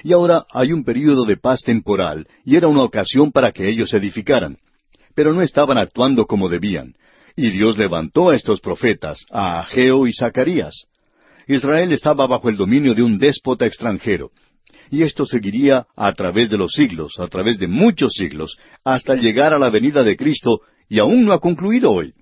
[0.05, 3.91] Y ahora hay un período de paz temporal, y era una ocasión para que ellos
[3.91, 4.59] se edificaran
[5.17, 6.95] pero no estaban actuando como debían.
[7.35, 10.85] Y Dios levantó a estos profetas, a Ageo y Zacarías.
[11.49, 14.31] Israel estaba bajo el dominio de un déspota extranjero.
[14.91, 19.55] Y esto seguiría a través de los siglos, a través de muchos siglos, hasta llegar
[19.55, 22.13] a la venida de Cristo, y aún no ha concluido hoy.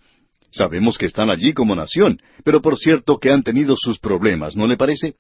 [0.51, 4.69] Sabemos que están allí como nación, pero por cierto que han tenido sus problemas, ¿no
[4.69, 5.15] le parece?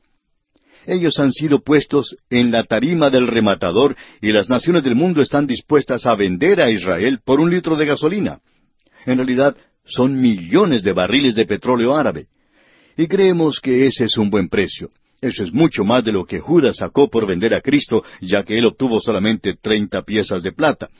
[0.86, 5.46] Ellos han sido puestos en la tarima del rematador y las naciones del mundo están
[5.46, 8.40] dispuestas a vender a Israel por un litro de gasolina.
[9.06, 12.26] En realidad, son millones de barriles de petróleo árabe.
[12.96, 14.90] Y creemos que ese es un buen precio.
[15.20, 18.58] Eso es mucho más de lo que Judas sacó por vender a Cristo, ya que
[18.58, 20.90] él obtuvo solamente treinta piezas de plata.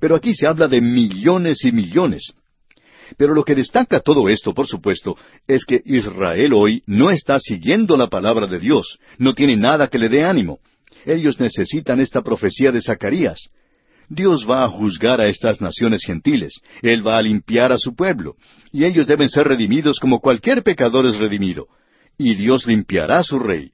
[0.00, 2.32] Pero aquí se habla de millones y millones.
[3.16, 5.16] Pero lo que destaca todo esto, por supuesto,
[5.46, 9.98] es que Israel hoy no está siguiendo la palabra de Dios, no tiene nada que
[9.98, 10.58] le dé ánimo.
[11.04, 13.48] Ellos necesitan esta profecía de Zacarías.
[14.08, 18.36] Dios va a juzgar a estas naciones gentiles, Él va a limpiar a su pueblo,
[18.72, 21.66] y ellos deben ser redimidos como cualquier pecador es redimido,
[22.16, 23.70] y Dios limpiará a su rey.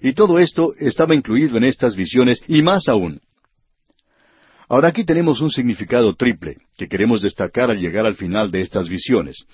[0.00, 3.20] Y todo esto estaba incluido en estas visiones y más aún.
[4.72, 8.88] Ahora aquí tenemos un significado triple que queremos destacar al llegar al final de estas
[8.88, 9.44] visiones.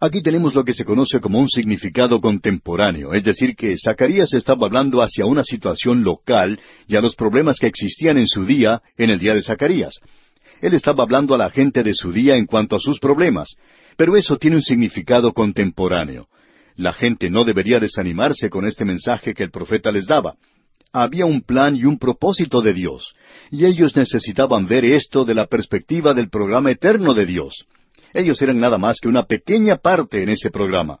[0.00, 4.66] Aquí tenemos lo que se conoce como un significado contemporáneo, es decir, que Zacarías estaba
[4.66, 9.10] hablando hacia una situación local y a los problemas que existían en su día, en
[9.10, 10.00] el día de Zacarías.
[10.62, 13.56] Él estaba hablando a la gente de su día en cuanto a sus problemas,
[13.98, 16.28] pero eso tiene un significado contemporáneo.
[16.76, 20.34] La gente no debería desanimarse con este mensaje que el profeta les daba
[20.96, 23.14] había un plan y un propósito de Dios,
[23.50, 27.66] y ellos necesitaban ver esto de la perspectiva del programa eterno de Dios.
[28.12, 31.00] Ellos eran nada más que una pequeña parte en ese programa.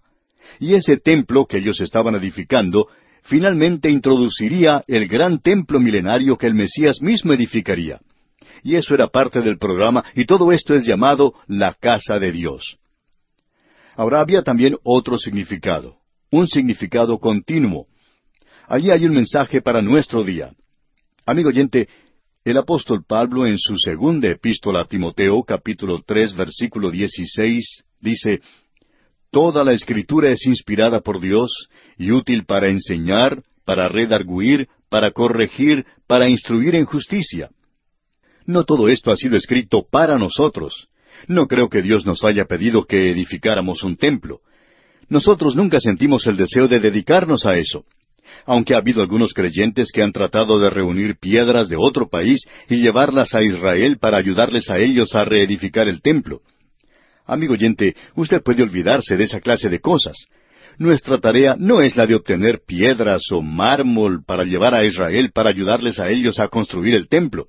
[0.60, 2.88] Y ese templo que ellos estaban edificando
[3.22, 8.00] finalmente introduciría el gran templo milenario que el Mesías mismo edificaría.
[8.62, 12.78] Y eso era parte del programa, y todo esto es llamado la casa de Dios.
[13.96, 15.96] Ahora había también otro significado,
[16.30, 17.86] un significado continuo,
[18.68, 20.52] Allí hay un mensaje para nuestro día.
[21.24, 21.88] Amigo oyente,
[22.46, 28.40] el apóstol Pablo en su segunda epístola a Timoteo, capítulo tres, versículo dieciséis, dice,
[29.32, 35.86] Toda la escritura es inspirada por Dios y útil para enseñar, para redarguir, para corregir,
[36.06, 37.50] para instruir en justicia.
[38.44, 40.86] No todo esto ha sido escrito para nosotros.
[41.26, 44.38] No creo que Dios nos haya pedido que edificáramos un templo.
[45.08, 47.84] Nosotros nunca sentimos el deseo de dedicarnos a eso
[48.44, 52.76] aunque ha habido algunos creyentes que han tratado de reunir piedras de otro país y
[52.76, 56.40] llevarlas a Israel para ayudarles a ellos a reedificar el templo.
[57.26, 60.16] Amigo oyente, usted puede olvidarse de esa clase de cosas.
[60.78, 65.50] Nuestra tarea no es la de obtener piedras o mármol para llevar a Israel para
[65.50, 67.46] ayudarles a ellos a construir el templo.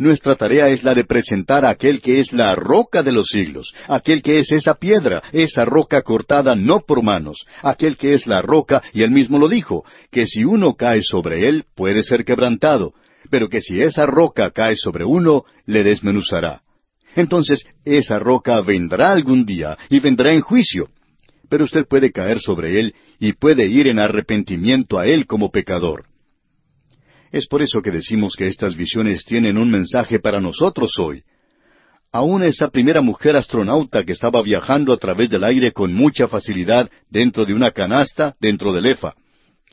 [0.00, 3.74] Nuestra tarea es la de presentar a aquel que es la roca de los siglos,
[3.86, 8.40] aquel que es esa piedra, esa roca cortada no por manos, aquel que es la
[8.40, 12.94] roca, y él mismo lo dijo, que si uno cae sobre él puede ser quebrantado,
[13.28, 16.62] pero que si esa roca cae sobre uno, le desmenuzará.
[17.14, 20.88] Entonces esa roca vendrá algún día y vendrá en juicio.
[21.50, 26.06] Pero usted puede caer sobre él y puede ir en arrepentimiento a él como pecador.
[27.32, 31.22] Es por eso que decimos que estas visiones tienen un mensaje para nosotros hoy.
[32.12, 36.90] Aún esa primera mujer astronauta que estaba viajando a través del aire con mucha facilidad
[37.08, 39.14] dentro de una canasta dentro del EFA.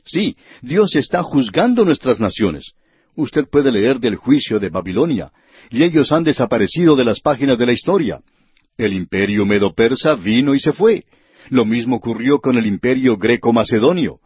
[0.04, 2.74] Sí, Dios está juzgando nuestras naciones.
[3.16, 5.32] Usted puede leer del juicio de Babilonia,
[5.70, 8.20] y ellos han desaparecido de las páginas de la historia.
[8.76, 11.04] El imperio medo-persa vino y se fue.
[11.50, 14.20] Lo mismo ocurrió con el imperio greco-macedonio.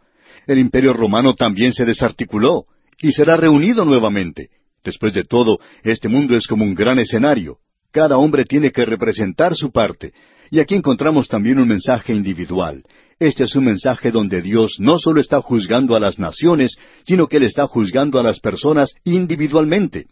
[0.45, 2.67] El imperio romano también se desarticuló
[3.03, 4.49] y será reunido nuevamente.
[4.83, 7.57] Después de todo, este mundo es como un gran escenario.
[7.91, 10.13] Cada hombre tiene que representar su parte.
[10.49, 12.83] Y aquí encontramos también un mensaje individual.
[13.19, 17.37] Este es un mensaje donde Dios no solo está juzgando a las naciones, sino que
[17.37, 20.07] Él está juzgando a las personas individualmente.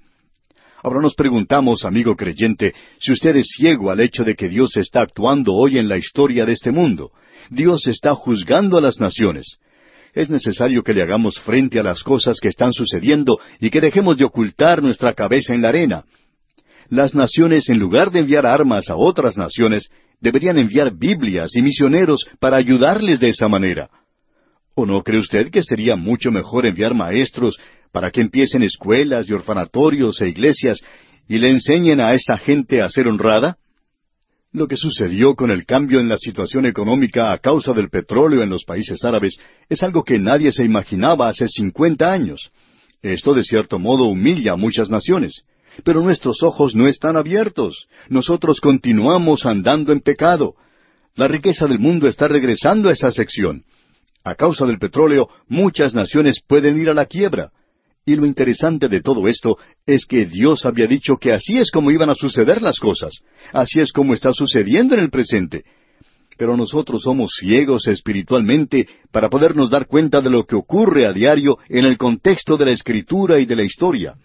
[0.84, 5.02] Ahora nos preguntamos, amigo creyente, si usted es ciego al hecho de que Dios está
[5.02, 7.12] actuando hoy en la historia de este mundo.
[7.50, 9.60] Dios está juzgando a las naciones
[10.14, 14.18] es necesario que le hagamos frente a las cosas que están sucediendo y que dejemos
[14.18, 16.06] de ocultar nuestra cabeza en la arena.
[16.90, 22.26] Las naciones, en lugar de enviar armas a otras naciones, deberían enviar Biblias y misioneros
[22.40, 23.90] para ayudarles de esa manera.
[24.76, 27.58] ¿O no cree usted que sería mucho mejor enviar maestros
[27.92, 30.82] para que empiecen escuelas y orfanatorios e iglesias
[31.28, 33.58] y le enseñen a esa gente a ser honrada?
[34.54, 38.50] Lo que sucedió con el cambio en la situación económica a causa del petróleo en
[38.50, 39.38] los países árabes
[39.70, 42.52] es algo que nadie se imaginaba hace cincuenta años.
[43.02, 45.44] Esto de cierto modo humilla a muchas naciones.
[45.86, 47.88] Pero nuestros ojos no están abiertos.
[48.10, 50.56] Nosotros continuamos andando en pecado.
[51.16, 53.64] La riqueza del mundo está regresando a esa sección.
[54.26, 57.52] A causa del petróleo, muchas naciones pueden ir a la quiebra.
[58.06, 61.92] Y lo interesante de todo esto es que Dios había dicho que así es como
[61.92, 63.14] iban a suceder las cosas,
[63.54, 65.64] así es como está sucediendo en el presente.
[66.36, 71.60] Pero nosotros somos ciegos espiritualmente para podernos dar cuenta de lo que ocurre a diario
[71.70, 74.16] en el contexto de la escritura y de la historia.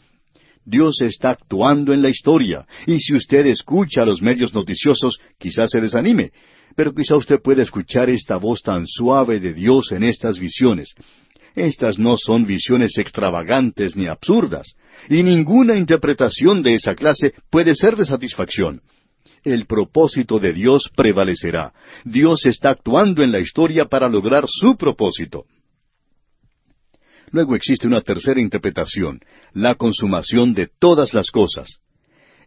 [0.65, 5.71] Dios está actuando en la historia, y si usted escucha a los medios noticiosos, quizás
[5.71, 6.33] se desanime.
[6.75, 10.95] pero quizá usted pueda escuchar esta voz tan suave de Dios en estas visiones.
[11.57, 14.77] Estas no son visiones extravagantes ni absurdas,
[15.09, 18.83] y ninguna interpretación de esa clase puede ser de satisfacción.
[19.43, 21.73] El propósito de Dios prevalecerá.
[22.05, 25.47] Dios está actuando en la historia para lograr su propósito.
[27.31, 29.21] Luego existe una tercera interpretación,
[29.53, 31.79] la consumación de todas las cosas.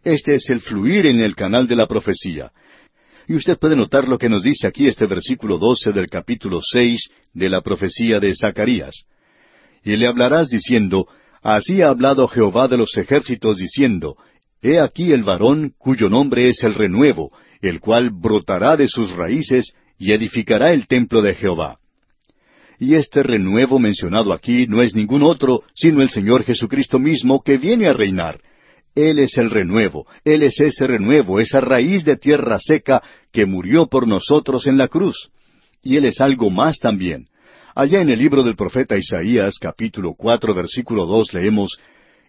[0.04, 2.52] Este es el fluir en el canal de la profecía.
[3.28, 7.08] Y usted puede notar lo que nos dice aquí este versículo doce del capítulo seis
[7.32, 9.04] de la profecía de Zacarías.
[9.84, 11.06] Y le hablarás diciendo,
[11.42, 14.16] Así ha hablado Jehová de los ejércitos diciendo,
[14.62, 19.72] He aquí el varón cuyo nombre es el renuevo, el cual brotará de sus raíces
[19.98, 21.78] y edificará el templo de Jehová.
[22.78, 27.58] Y este renuevo mencionado aquí no es ningún otro, sino el Señor Jesucristo mismo que
[27.58, 28.40] viene a reinar.
[28.94, 33.86] Él es el renuevo, Él es ese renuevo, esa raíz de tierra seca que murió
[33.86, 35.30] por nosotros en la cruz.
[35.82, 37.28] Y Él es algo más también.
[37.74, 41.78] Allá en el libro del profeta Isaías, capítulo cuatro, versículo dos, leemos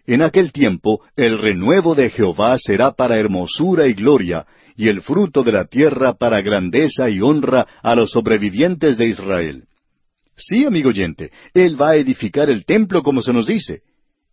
[0.06, 4.46] En aquel tiempo el renuevo de Jehová será para hermosura y gloria,
[4.76, 9.64] y el fruto de la tierra para grandeza y honra a los sobrevivientes de Israel.
[10.36, 13.82] Sí, amigo oyente, Él va a edificar el templo como se nos dice.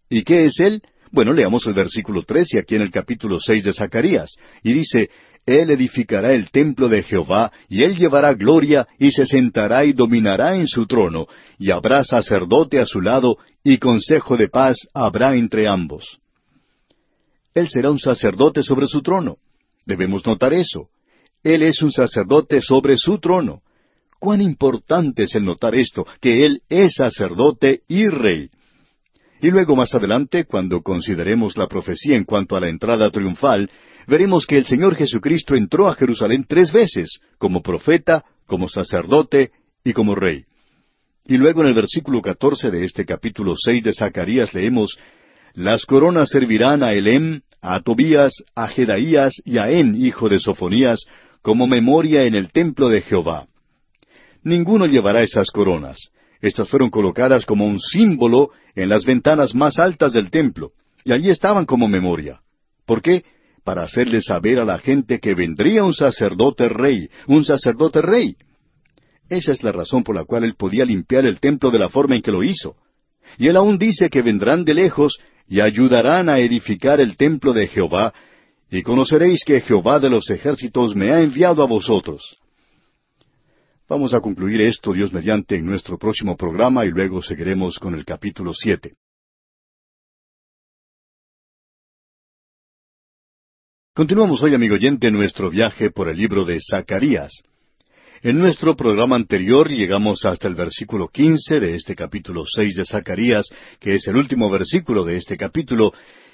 [0.10, 0.82] ¿Y qué es Él?
[1.12, 5.10] Bueno, leamos el versículo trece aquí en el capítulo seis de Zacarías, y dice,
[5.45, 10.56] Él edificará el templo de Jehová, y Él llevará gloria, y se sentará y dominará
[10.56, 15.67] en su trono, y habrá sacerdote a su lado, y consejo de paz habrá entre
[15.67, 16.19] ambos.
[17.56, 19.38] Él será un sacerdote sobre su trono.
[19.86, 20.89] Debemos notar eso.
[21.43, 23.62] Él es un sacerdote sobre su trono.
[24.19, 28.50] Cuán importante es el notar esto, que Él es sacerdote y rey.
[29.41, 33.69] Y luego más adelante, cuando consideremos la profecía en cuanto a la entrada triunfal,
[34.08, 39.52] veremos que el Señor Jesucristo entró a Jerusalén tres veces, como profeta, como sacerdote
[39.84, 40.43] y como rey.
[41.25, 44.97] Y luego en el versículo catorce de este capítulo seis de Zacarías leemos
[45.54, 51.06] Las coronas servirán a Elem, a Tobías, a Jedaías y a En, hijo de Sofonías,
[51.41, 53.47] como memoria en el templo de Jehová.
[54.43, 56.12] Ninguno llevará esas coronas.
[56.41, 60.71] Estas fueron colocadas como un símbolo en las ventanas más altas del templo,
[61.04, 62.41] y allí estaban como memoria.
[62.86, 63.23] ¿Por qué?
[63.63, 68.36] Para hacerle saber a la gente que vendría un sacerdote rey, un sacerdote rey.
[69.30, 72.15] Esa es la razón por la cual él podía limpiar el templo de la forma
[72.15, 72.75] en que lo hizo.
[73.38, 77.67] Y él aún dice que vendrán de lejos y ayudarán a edificar el templo de
[77.67, 78.13] Jehová,
[78.71, 82.38] y conoceréis que Jehová de los ejércitos me ha enviado a vosotros.
[83.89, 88.06] Vamos a concluir esto, Dios mediante, en nuestro próximo programa y luego seguiremos con el
[88.06, 88.93] capítulo siete.
[93.95, 97.41] Continuamos hoy, amigo oyente, nuestro viaje por el libro de Zacarías.
[98.21, 103.49] En nuestro programa anterior llegamos hasta el versículo quince de este capítulo seis de Zacarías,
[103.80, 105.93] que es el último versículo de este capítulo,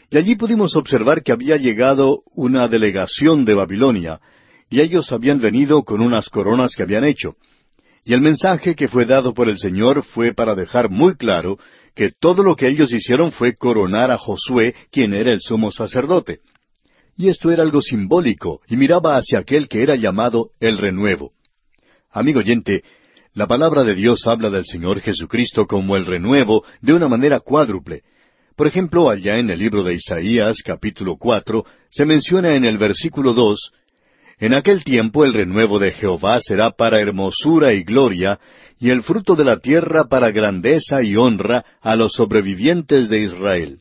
[0.09, 4.19] y allí pudimos observar que había llegado una delegación de Babilonia,
[4.69, 7.35] y ellos habían venido con unas coronas que habían hecho.
[8.03, 11.57] Y el mensaje que fue dado por el Señor fue para dejar muy claro
[11.95, 16.39] que todo lo que ellos hicieron fue coronar a Josué, quien era el sumo sacerdote.
[17.17, 21.31] Y esto era algo simbólico, y miraba hacia aquel que era llamado el renuevo.
[22.11, 22.83] Amigo oyente,
[23.33, 28.03] la palabra de Dios habla del Señor Jesucristo como el renuevo de una manera cuádruple.
[28.55, 33.33] Por ejemplo, allá en el libro de Isaías, capítulo cuatro, se menciona en el versículo
[33.33, 33.71] dos
[34.39, 38.39] en aquel tiempo el renuevo de Jehová será para hermosura y gloria,
[38.79, 43.79] y el fruto de la tierra para grandeza y honra a los sobrevivientes de Israel.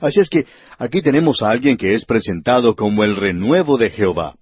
[0.00, 0.46] Así es que
[0.78, 4.34] aquí tenemos a alguien que es presentado como el renuevo de Jehová.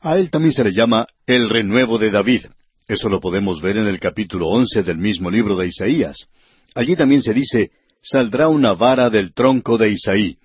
[0.00, 2.46] A él también se le llama el renuevo de David.
[2.86, 6.26] Eso lo podemos ver en el capítulo once del mismo libro de Isaías.
[6.74, 7.70] Allí también se dice,
[8.00, 10.38] saldrá una vara del tronco de Isaí.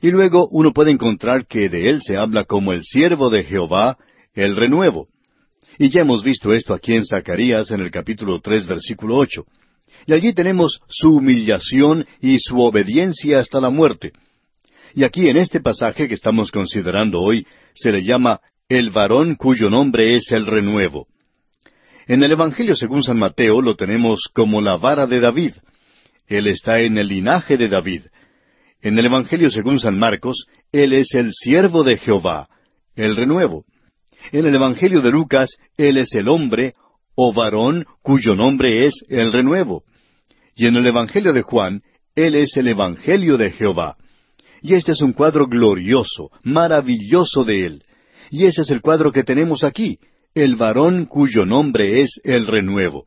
[0.00, 3.96] Y luego uno puede encontrar que de él se habla como el siervo de Jehová,
[4.34, 5.08] el renuevo.
[5.78, 9.44] Y ya hemos visto esto aquí en Zacarías en el capítulo tres versículo ocho.
[10.06, 14.12] Y allí tenemos su humillación y su obediencia hasta la muerte.
[14.94, 19.70] Y aquí en este pasaje que estamos considerando hoy se le llama el varón cuyo
[19.70, 21.06] nombre es el renuevo.
[22.06, 25.54] En el Evangelio según San Mateo lo tenemos como la vara de David.
[26.26, 28.02] Él está en el linaje de David,
[28.82, 32.48] en el Evangelio según San Marcos, Él es el siervo de Jehová,
[32.94, 33.64] el renuevo.
[34.32, 36.74] En el Evangelio de Lucas, Él es el hombre
[37.14, 39.84] o varón cuyo nombre es el renuevo.
[40.54, 41.82] Y en el Evangelio de Juan,
[42.14, 43.96] Él es el Evangelio de Jehová.
[44.62, 47.82] Y este es un cuadro glorioso, maravilloso de Él.
[48.30, 49.98] Y ese es el cuadro que tenemos aquí.
[50.34, 53.06] el varón cuyo nombre es el renuevo.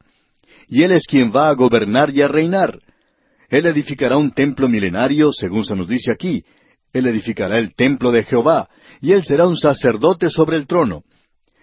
[0.68, 2.80] Y él es quien va a gobernar y a reinar.
[3.50, 6.43] Él edificará un templo milenario, según se nos dice aquí.
[6.93, 8.70] Él edificará el templo de Jehová,
[9.02, 11.04] y él será un sacerdote sobre el trono.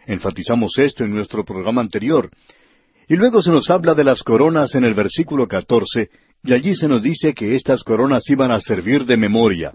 [0.06, 2.30] Enfatizamos esto en nuestro programa anterior.
[3.08, 6.10] Y luego se nos habla de las coronas en el versículo catorce,
[6.42, 9.72] y allí se nos dice que estas coronas iban a servir de memoria,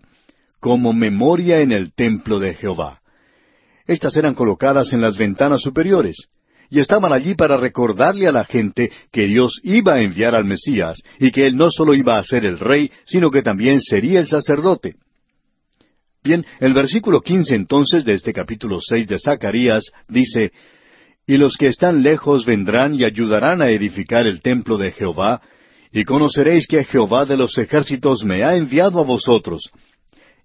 [0.60, 3.02] como memoria en el templo de Jehová.
[3.88, 6.30] Estas eran colocadas en las ventanas superiores
[6.72, 10.98] y estaban allí para recordarle a la gente que Dios iba a enviar al Mesías
[11.20, 14.28] y que Él no solo iba a ser el rey, sino que también sería el
[14.28, 14.96] sacerdote.
[16.24, 20.54] Bien, el versículo quince entonces de este capítulo seis de Zacarías dice,
[21.28, 25.42] Y los que están lejos vendrán y ayudarán a edificar el templo de Jehová,
[25.92, 29.70] y conoceréis que Jehová de los ejércitos me ha enviado a vosotros,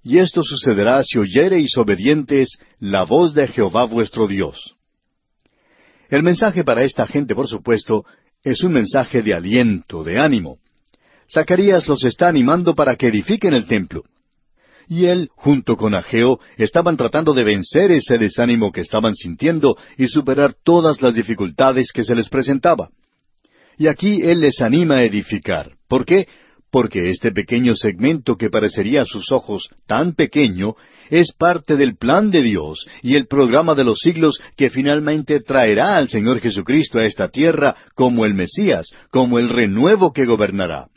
[0.02, 4.75] y esto sucederá si oyereis obedientes la voz de Jehová vuestro Dios.
[6.08, 8.04] El mensaje para esta gente, por supuesto,
[8.42, 10.58] es un mensaje de aliento, de ánimo.
[11.32, 14.04] Zacarías los está animando para que edifiquen el templo.
[14.88, 20.06] Y él, junto con Ageo, estaban tratando de vencer ese desánimo que estaban sintiendo y
[20.06, 22.90] superar todas las dificultades que se les presentaba.
[23.76, 25.72] Y aquí él les anima a edificar.
[25.88, 26.28] ¿Por qué?
[26.76, 30.74] Porque este pequeño segmento que parecería a sus ojos tan pequeño
[31.08, 35.96] es parte del plan de Dios y el programa de los siglos que finalmente traerá
[35.96, 40.88] al Señor Jesucristo a esta tierra como el Mesías, como el renuevo que gobernará.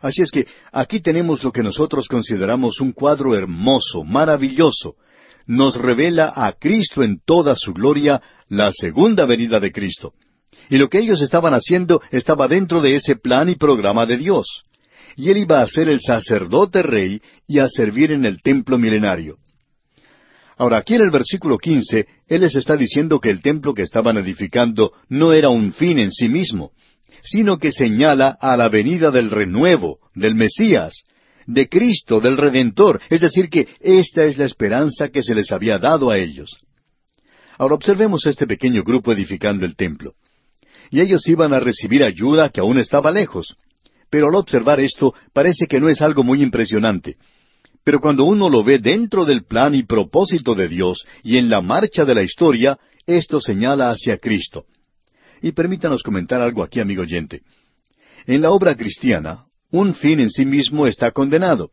[0.00, 4.94] Así es que aquí tenemos lo que nosotros consideramos un cuadro hermoso, maravilloso.
[5.48, 10.12] Nos revela a Cristo en toda su gloria, la segunda venida de Cristo.
[10.70, 14.62] Y lo que ellos estaban haciendo estaba dentro de ese plan y programa de Dios
[15.18, 19.38] y él iba a ser el sacerdote rey y a servir en el templo milenario.
[20.56, 24.16] Ahora, aquí en el versículo quince, Él les está diciendo que el templo que estaban
[24.16, 26.70] edificando no era un fin en sí mismo,
[27.24, 31.02] sino que señala a la venida del renuevo, del Mesías,
[31.46, 35.78] de Cristo, del Redentor, es decir, que esta es la esperanza que se les había
[35.78, 36.58] dado a ellos.
[37.56, 40.14] Ahora observemos este pequeño grupo edificando el templo.
[40.92, 43.56] Y ellos iban a recibir ayuda que aún estaba lejos.
[44.10, 47.16] Pero al observar esto parece que no es algo muy impresionante.
[47.84, 51.60] Pero cuando uno lo ve dentro del plan y propósito de Dios y en la
[51.60, 54.66] marcha de la historia, esto señala hacia Cristo.
[55.40, 57.42] Y permítanos comentar algo aquí, amigo oyente.
[58.26, 61.70] En la obra cristiana, un fin en sí mismo está condenado.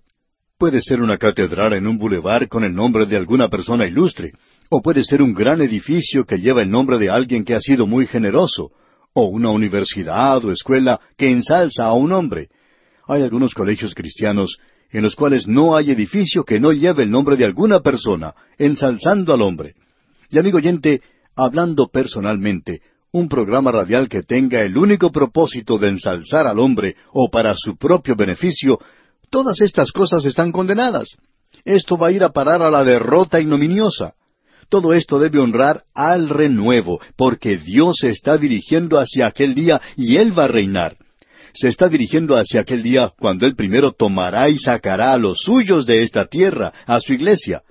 [0.57, 4.31] Puede ser una catedral en un bulevar con el nombre de alguna persona ilustre,
[4.69, 7.87] o puede ser un gran edificio que lleva el nombre de alguien que ha sido
[7.87, 8.71] muy generoso,
[9.15, 12.49] o una universidad o escuela que ensalza a un hombre.
[13.07, 14.59] Hay algunos colegios cristianos
[14.91, 19.33] en los cuales no hay edificio que no lleve el nombre de alguna persona, ensalzando
[19.33, 19.73] al hombre.
[20.29, 21.01] Y amigo oyente,
[21.35, 27.29] hablando personalmente, un programa radial que tenga el único propósito de ensalzar al hombre o
[27.31, 28.79] para su propio beneficio,
[29.29, 31.15] todas estas cosas están condenadas.
[31.63, 34.13] Esto va a ir a parar a la derrota ignominiosa.
[34.69, 40.17] Todo esto debe honrar al renuevo, porque Dios se está dirigiendo hacia aquel día y
[40.17, 40.97] Él va a reinar.
[41.53, 45.85] Se está dirigiendo hacia aquel día cuando Él primero tomará y sacará a los suyos
[45.85, 47.63] de esta tierra, a su iglesia.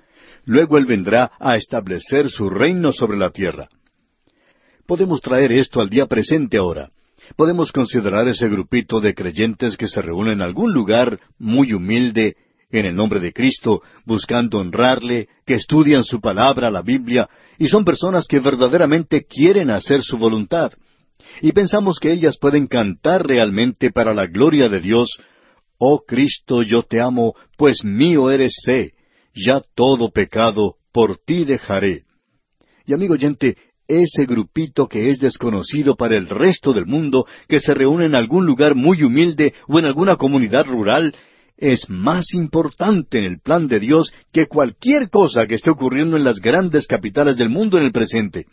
[0.45, 3.67] Luego Él vendrá a establecer su reino sobre la tierra.
[4.87, 6.89] Podemos traer esto al día presente ahora.
[7.35, 12.35] Podemos considerar ese grupito de creyentes que se reúnen en algún lugar muy humilde,
[12.79, 17.85] en el nombre de Cristo, buscando honrarle, que estudian su palabra, la Biblia, y son
[17.85, 20.73] personas que verdaderamente quieren hacer su voluntad.
[21.41, 25.09] Y pensamos que ellas pueden cantar realmente para la gloria de Dios,
[25.77, 28.93] Oh Cristo, yo te amo, pues mío eres sé,
[29.33, 32.03] ya todo pecado por ti dejaré.
[32.85, 33.57] Y amigo oyente,
[33.87, 38.45] ese grupito que es desconocido para el resto del mundo, que se reúne en algún
[38.45, 41.13] lugar muy humilde o en alguna comunidad rural,
[41.57, 46.23] es más importante en el plan de Dios que cualquier cosa que esté ocurriendo en
[46.23, 48.45] las grandes capitales del mundo en el presente.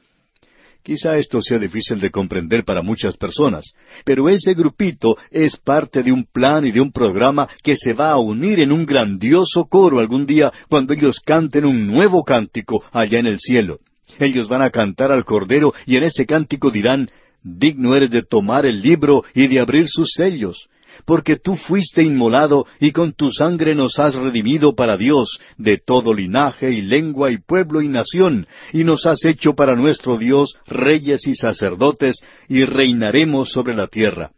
[0.84, 3.72] Quizá esto sea difícil de comprender para muchas personas,
[4.04, 8.10] pero ese grupito es parte de un plan y de un programa que se va
[8.10, 13.20] a unir en un grandioso coro algún día cuando ellos canten un nuevo cántico allá
[13.20, 13.78] en el cielo.
[14.18, 17.08] Ellos van a cantar al Cordero y en ese cántico dirán,
[17.44, 20.68] Digno eres de tomar el libro y de abrir sus sellos
[21.04, 26.14] porque tú fuiste inmolado y con tu sangre nos has redimido para Dios de todo
[26.14, 31.26] linaje y lengua y pueblo y nación, y nos has hecho para nuestro Dios reyes
[31.26, 32.16] y sacerdotes,
[32.48, 34.30] y reinaremos sobre la tierra.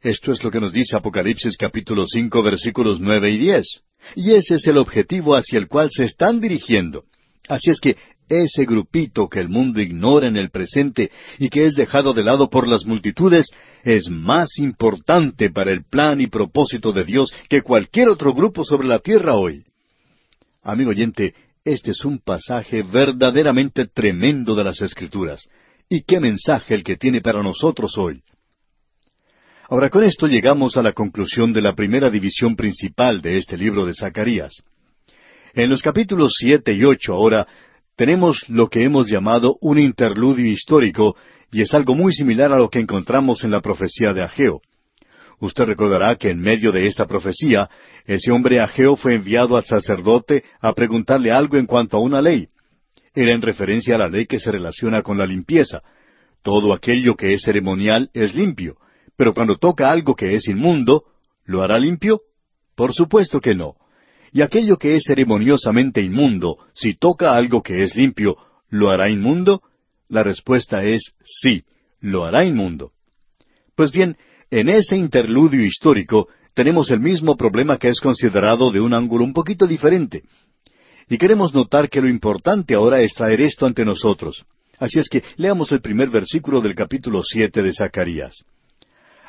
[0.00, 3.82] Esto es lo que nos dice Apocalipsis capítulo cinco versículos nueve y diez.
[4.14, 7.04] Y ese es el objetivo hacia el cual se están dirigiendo.
[7.48, 7.96] Así es que
[8.28, 12.48] ese grupito que el mundo ignora en el presente y que es dejado de lado
[12.50, 13.46] por las multitudes,
[13.84, 18.88] es más importante para el plan y propósito de Dios que cualquier otro grupo sobre
[18.88, 19.64] la tierra hoy.
[20.62, 25.48] Amigo oyente, este es un pasaje verdaderamente tremendo de las Escrituras.
[25.88, 28.22] ¿Y qué mensaje el que tiene para nosotros hoy?
[29.70, 33.84] Ahora con esto llegamos a la conclusión de la primera división principal de este libro
[33.84, 34.62] de Zacarías.
[35.52, 37.46] En los capítulos siete y ocho ahora
[37.98, 41.16] tenemos lo que hemos llamado un interludio histórico,
[41.50, 44.60] y es algo muy similar a lo que encontramos en la profecía de Ageo.
[45.40, 47.68] Usted recordará que en medio de esta profecía,
[48.06, 52.46] ese hombre Ageo fue enviado al sacerdote a preguntarle algo en cuanto a una ley.
[53.16, 55.82] Era en referencia a la ley que se relaciona con la limpieza.
[56.42, 58.76] Todo aquello que es ceremonial es limpio,
[59.16, 61.02] pero cuando toca algo que es inmundo,
[61.46, 62.20] ¿lo hará limpio?
[62.76, 63.74] Por supuesto que no.
[64.32, 68.36] Y aquello que es ceremoniosamente inmundo, si toca algo que es limpio,
[68.68, 69.62] ¿lo hará inmundo?
[70.08, 71.64] La respuesta es sí,
[72.00, 72.92] lo hará inmundo.
[73.74, 74.16] Pues bien,
[74.50, 79.32] en ese interludio histórico tenemos el mismo problema que es considerado de un ángulo un
[79.32, 80.24] poquito diferente.
[81.08, 84.44] Y queremos notar que lo importante ahora es traer esto ante nosotros.
[84.78, 88.44] Así es que leamos el primer versículo del capítulo siete de Zacarías.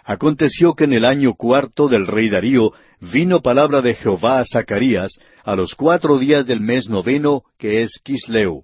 [0.10, 5.20] Aconteció que en el año cuarto del rey Darío vino palabra de Jehová a Zacarías
[5.44, 8.64] a los cuatro días del mes noveno, que es Kisleu.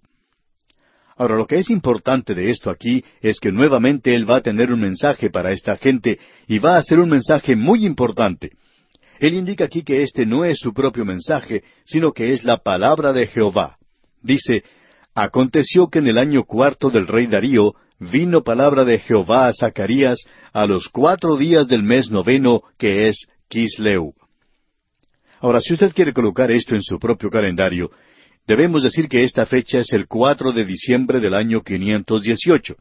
[1.16, 4.74] Ahora, lo que es importante de esto aquí es que nuevamente él va a tener
[4.74, 6.18] un mensaje para esta gente
[6.48, 8.50] y va a ser un mensaje muy importante.
[9.20, 13.14] Él indica aquí que este no es su propio mensaje, sino que es la palabra
[13.14, 13.78] de Jehová.
[14.24, 14.64] Dice,
[15.14, 20.20] Aconteció que en el año cuarto del rey Darío vino palabra de Jehová a Zacarías
[20.54, 24.14] a los cuatro días del mes noveno, que es Kisleu.
[25.40, 27.92] Ahora, si usted quiere colocar esto en su propio calendario,
[28.48, 32.76] debemos decir que esta fecha es el cuatro de diciembre del año 518.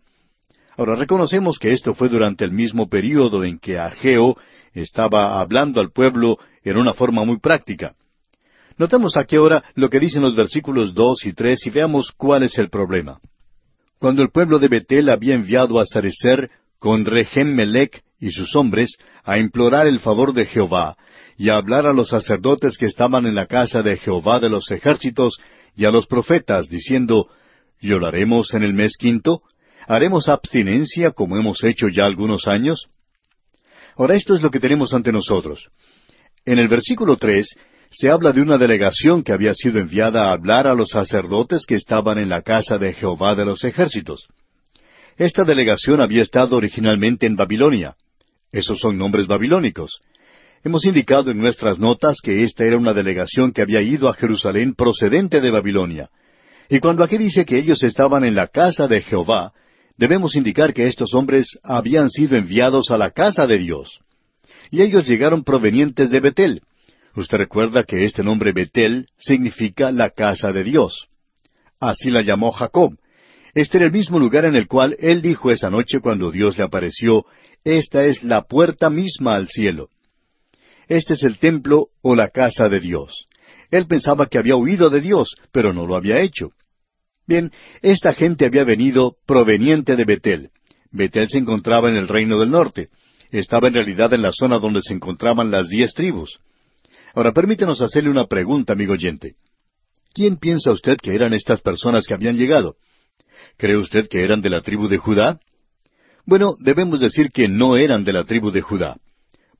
[0.77, 4.37] Ahora, reconocemos que esto fue durante el mismo período en que Ageo
[4.73, 7.95] estaba hablando al pueblo en una forma muy práctica.
[8.77, 12.59] Notemos aquí ahora lo que dicen los versículos dos y tres y veamos cuál es
[12.59, 13.21] el problema
[14.05, 18.99] cuando el pueblo de Betel había enviado a Sarecer con Rehem Melech y sus hombres
[19.25, 20.99] a implorar el favor de Jehová,
[21.39, 24.71] y a hablar a los sacerdotes que estaban en la casa de Jehová de los
[24.71, 25.39] ejércitos,
[25.75, 27.31] y a los profetas, diciendo,
[27.81, 29.41] ¿Lloraremos en el mes quinto?
[29.89, 32.89] ¿Haremos abstinencia como hemos hecho ya algunos años?
[33.97, 35.71] Ahora esto es lo que tenemos ante nosotros.
[36.45, 37.57] En el versículo tres
[37.97, 41.77] se habla de una delegación que había sido enviada a hablar a los sacerdotes que
[41.77, 44.27] estaban en la casa de Jehová de los ejércitos.
[45.17, 47.95] Esta delegación había estado originalmente en Babilonia.
[48.51, 50.01] Esos son nombres babilónicos.
[50.65, 54.75] Hemos indicado en nuestras notas que esta era una delegación que había ido a Jerusalén
[54.75, 56.11] procedente de Babilonia.
[56.69, 59.53] Y cuando aquí dice que ellos estaban en la casa de Jehová,
[59.97, 64.01] debemos indicar que estos hombres habían sido enviados a la casa de Dios.
[64.73, 66.63] Y ellos llegaron provenientes de Betel,
[67.17, 71.09] Usted recuerda que este nombre Betel significa la casa de Dios.
[71.79, 72.99] Así la llamó Jacob.
[73.55, 76.65] Este era el mismo lugar en el cual él dijo esa noche cuando Dios le
[76.65, 77.25] apareció,
[77.63, 79.91] Esta es la puerta misma al cielo.
[80.89, 83.27] Este es el templo o la casa de Dios.
[83.71, 86.51] Él pensaba que había huido de Dios, pero no lo había hecho.
[87.27, 90.51] Bien, esta gente había venido proveniente de Betel.
[90.91, 92.89] Betel se encontraba en el reino del norte.
[93.31, 96.41] Estaba en realidad en la zona donde se encontraban las diez tribus.
[97.15, 99.37] Ahora permítenos hacerle una pregunta, amigo oyente.
[100.13, 102.75] ¿Quién piensa usted que eran estas personas que habían llegado?
[103.57, 105.39] ¿Cree usted que eran de la tribu de Judá?
[106.27, 108.97] Bueno, debemos decir que no eran de la tribu de Judá.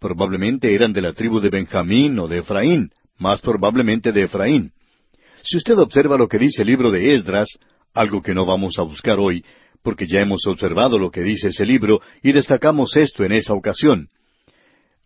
[0.01, 4.73] Probablemente eran de la tribu de Benjamín o de Efraín, más probablemente de Efraín.
[5.45, 7.59] Si usted observa lo que dice el libro de Esdras,
[7.93, 9.45] algo que no vamos a buscar hoy,
[9.83, 14.09] porque ya hemos observado lo que dice ese libro y destacamos esto en esa ocasión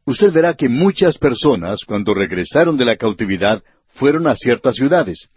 [0.09, 5.29] usted verá que muchas personas, cuando regresaron de la cautividad, fueron a ciertas ciudades.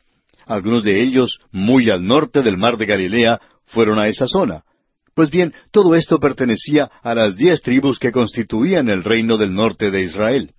[0.46, 4.64] Algunos de ellos, muy al norte del mar de Galilea, fueron a esa zona.
[5.14, 9.92] Pues bien, todo esto pertenecía a las diez tribus que constituían el reino del norte
[9.92, 10.54] de Israel.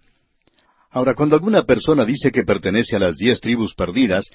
[0.91, 4.27] Ahora, cuando alguna persona dice que pertenece a las diez tribus perdidas,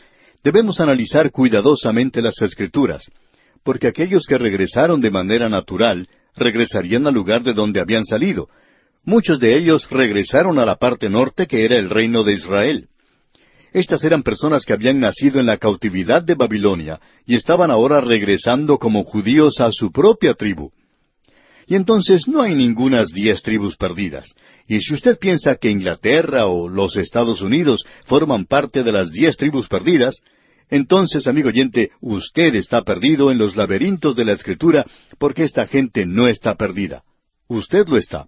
[0.43, 3.03] debemos analizar cuidadosamente las escrituras,
[3.63, 8.47] porque aquellos que regresaron de manera natural regresarían al lugar de donde habían salido,
[9.07, 12.89] Muchos de ellos regresaron a la parte norte que era el reino de Israel.
[13.71, 18.77] Estas eran personas que habían nacido en la cautividad de Babilonia y estaban ahora regresando
[18.77, 20.71] como judíos a su propia tribu.
[21.67, 24.35] Y entonces no hay ningunas diez tribus perdidas.
[24.67, 29.37] Y si usted piensa que Inglaterra o los Estados Unidos forman parte de las diez
[29.37, 30.21] tribus perdidas,
[30.69, 34.85] entonces, amigo oyente, usted está perdido en los laberintos de la Escritura
[35.17, 37.03] porque esta gente no está perdida.
[37.47, 38.27] Usted lo está.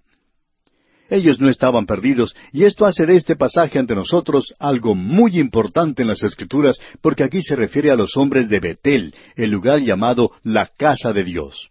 [1.10, 6.04] Ellos no estaban perdidos, y esto hace de este pasaje ante nosotros algo muy importante
[6.04, 10.32] en las Escrituras, porque aquí se refiere a los hombres de Betel, el lugar llamado
[10.44, 11.70] la casa de Dios.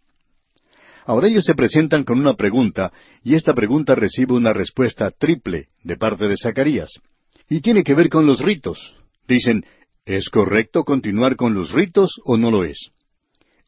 [1.07, 5.97] Ahora ellos se presentan con una pregunta, y esta pregunta recibe una respuesta triple de
[5.97, 6.91] parte de Zacarías.
[7.49, 8.97] Y tiene que ver con los ritos.
[9.27, 9.65] Dicen,
[10.05, 12.91] ¿es correcto continuar con los ritos o no lo es?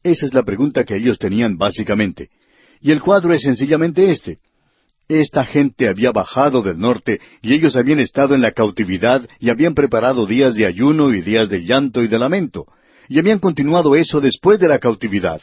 [0.03, 2.29] Esa es la pregunta que ellos tenían básicamente.
[2.79, 4.39] Y el cuadro es sencillamente este.
[5.19, 9.73] Esta gente había bajado del norte y ellos habían estado en la cautividad y habían
[9.73, 12.65] preparado días de ayuno y días de llanto y de lamento.
[13.09, 15.41] Y habían continuado eso después de la cautividad.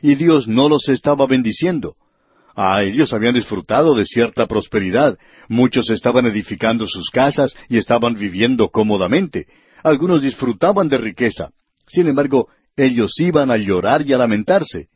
[0.00, 1.96] Y Dios no los estaba bendiciendo.
[2.54, 5.18] Ah, ellos habían disfrutado de cierta prosperidad.
[5.48, 9.48] Muchos estaban edificando sus casas y estaban viviendo cómodamente.
[9.82, 11.50] Algunos disfrutaban de riqueza.
[11.88, 12.46] Sin embargo,
[12.76, 14.86] ellos iban a llorar y a lamentarse.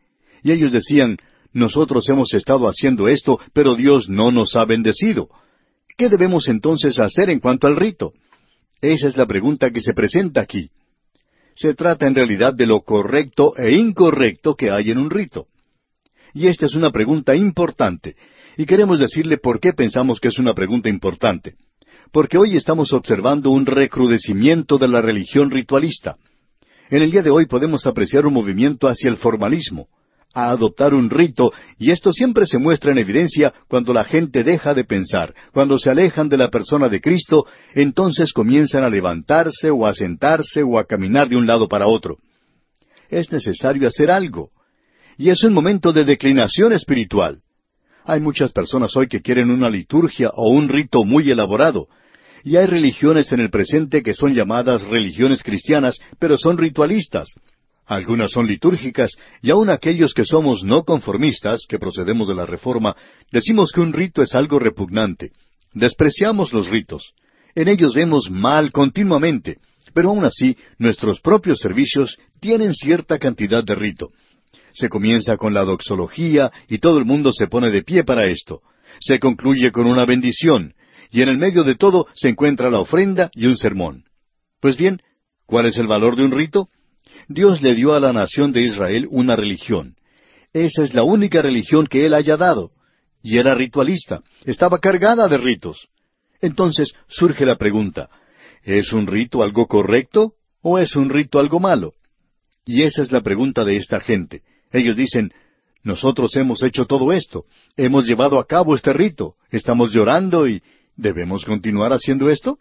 [0.44, 1.16] Y ellos decían,
[1.54, 5.28] nosotros hemos estado haciendo esto, pero Dios no nos ha bendecido.
[5.96, 8.12] ¿Qué debemos entonces hacer en cuanto al rito?
[8.80, 10.70] Esa es la pregunta que se presenta aquí.
[11.54, 15.46] Se trata en realidad de lo correcto e incorrecto que hay en un rito.
[16.34, 18.16] Y esta es una pregunta importante,
[18.56, 21.54] y queremos decirle por qué pensamos que es una pregunta importante.
[22.10, 26.16] Porque hoy estamos observando un recrudecimiento de la religión ritualista.
[26.90, 29.86] En el día de hoy podemos apreciar un movimiento hacia el formalismo
[30.34, 34.74] a adoptar un rito, y esto siempre se muestra en evidencia cuando la gente deja
[34.74, 39.86] de pensar, cuando se alejan de la persona de Cristo, entonces comienzan a levantarse o
[39.86, 42.16] a sentarse o a caminar de un lado para otro.
[43.08, 44.50] Es necesario hacer algo.
[45.16, 47.40] Y es un momento de declinación espiritual.
[48.04, 51.86] Hay muchas personas hoy que quieren una liturgia o un rito muy elaborado,
[52.44, 57.34] y hay religiones en el presente que son llamadas religiones cristianas, pero son ritualistas.
[57.86, 59.12] Algunas son litúrgicas,
[59.42, 62.96] y aun aquellos que somos no conformistas, que procedemos de la Reforma,
[63.30, 65.32] decimos que un rito es algo repugnante.
[65.74, 67.12] Despreciamos los ritos.
[67.54, 69.58] En ellos vemos mal continuamente,
[69.92, 74.10] pero aun así nuestros propios servicios tienen cierta cantidad de rito.
[74.72, 78.62] Se comienza con la doxología y todo el mundo se pone de pie para esto.
[79.00, 80.74] Se concluye con una bendición,
[81.10, 84.04] y en el medio de todo se encuentra la ofrenda y un sermón.
[84.60, 85.00] Pues bien,
[85.46, 86.68] ¿cuál es el valor de un rito?
[87.28, 89.96] Dios le dio a la nación de Israel una religión.
[90.52, 92.70] Esa es la única religión que Él haya dado.
[93.22, 95.88] Y era ritualista, estaba cargada de ritos.
[96.40, 98.10] Entonces surge la pregunta,
[98.62, 101.94] ¿es un rito algo correcto o es un rito algo malo?
[102.66, 104.42] Y esa es la pregunta de esta gente.
[104.70, 105.32] Ellos dicen,
[105.82, 107.44] nosotros hemos hecho todo esto,
[107.76, 110.62] hemos llevado a cabo este rito, estamos llorando y
[110.96, 112.58] ¿debemos continuar haciendo esto?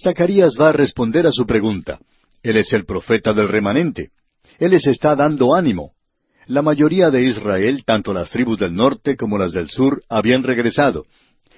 [0.00, 2.00] Zacarías va a responder a su pregunta.
[2.42, 4.10] Él es el profeta del remanente.
[4.58, 5.92] Él les está dando ánimo.
[6.46, 11.04] La mayoría de Israel, tanto las tribus del norte como las del sur, habían regresado.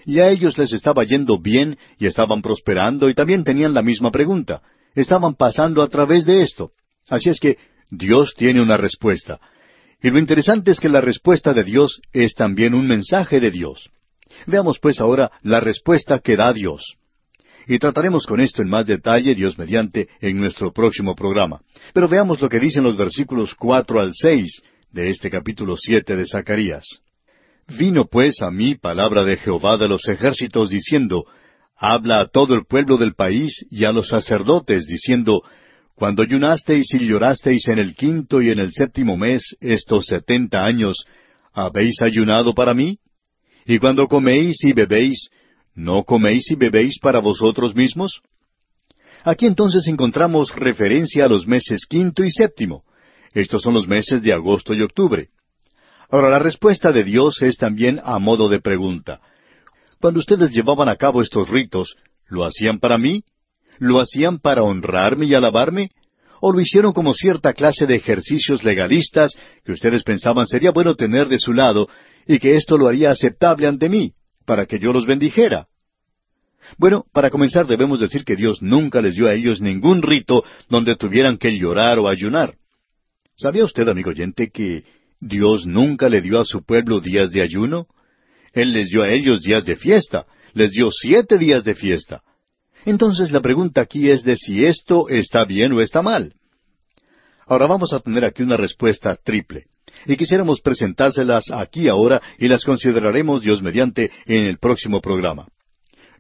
[0.04, 4.10] Y a ellos les estaba yendo bien y estaban prosperando y también tenían la misma
[4.10, 4.62] pregunta.
[4.94, 6.72] Estaban pasando a través de esto.
[7.08, 7.56] Así es que
[7.90, 9.40] Dios tiene una respuesta.
[10.02, 13.88] Y lo interesante es que la respuesta de Dios es también un mensaje de Dios.
[14.46, 16.96] Veamos pues ahora la respuesta que da Dios.
[17.66, 21.60] Y trataremos con esto en más detalle, Dios mediante, en nuestro próximo programa.
[21.92, 26.26] Pero veamos lo que dicen los versículos cuatro al seis de este capítulo siete de
[26.26, 26.84] Zacarías.
[27.78, 31.24] Vino pues a mí palabra de Jehová de los ejércitos diciendo,
[31.76, 35.42] Habla a todo el pueblo del país y a los sacerdotes diciendo,
[35.94, 41.04] Cuando ayunasteis y llorasteis en el quinto y en el séptimo mes estos setenta años,
[41.52, 42.98] ¿habéis ayunado para mí?
[43.66, 45.30] Y cuando coméis y bebéis,
[45.74, 48.20] ¿No coméis y bebéis para vosotros mismos?
[49.24, 52.84] Aquí entonces encontramos referencia a los meses quinto y séptimo.
[53.32, 55.28] Estos son los meses de agosto y octubre.
[56.10, 59.20] Ahora, la respuesta de Dios es también a modo de pregunta.
[60.00, 61.96] Cuando ustedes llevaban a cabo estos ritos,
[62.28, 63.24] ¿lo hacían para mí?
[63.78, 65.90] ¿Lo hacían para honrarme y alabarme?
[66.40, 71.28] ¿O lo hicieron como cierta clase de ejercicios legalistas que ustedes pensaban sería bueno tener
[71.28, 71.88] de su lado
[72.26, 74.12] y que esto lo haría aceptable ante mí?
[74.44, 75.66] Para que yo los bendijera.
[76.78, 80.96] Bueno, para comenzar debemos decir que Dios nunca les dio a ellos ningún rito donde
[80.96, 82.54] tuvieran que llorar o ayunar.
[83.36, 84.84] ¿Sabía usted, amigo oyente, que
[85.20, 87.86] Dios nunca le dio a su pueblo días de ayuno?
[88.52, 92.22] Él les dio a ellos días de fiesta, les dio siete días de fiesta.
[92.84, 96.34] Entonces la pregunta aquí es de si esto está bien o está mal.
[97.46, 99.66] Ahora vamos a tener aquí una respuesta triple
[100.06, 105.48] y quisiéramos presentárselas aquí ahora y las consideraremos Dios mediante en el próximo programa.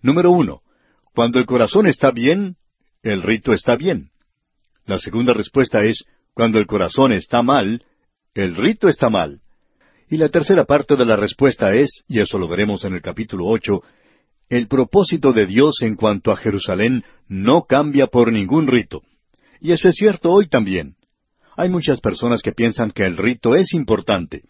[0.02, 0.62] Número uno.
[1.14, 2.56] Cuando el corazón está bien,
[3.02, 4.10] el rito está bien.
[4.86, 6.04] La segunda respuesta es,
[6.34, 7.84] cuando el corazón está mal,
[8.34, 9.40] el rito está mal.
[10.08, 13.46] Y la tercera parte de la respuesta es, y eso lo veremos en el capítulo
[13.46, 13.82] ocho,
[14.48, 19.02] el propósito de Dios en cuanto a Jerusalén no cambia por ningún rito.
[19.60, 20.96] Y eso es cierto hoy también.
[21.56, 24.42] Hay muchas personas que piensan que el rito es importante.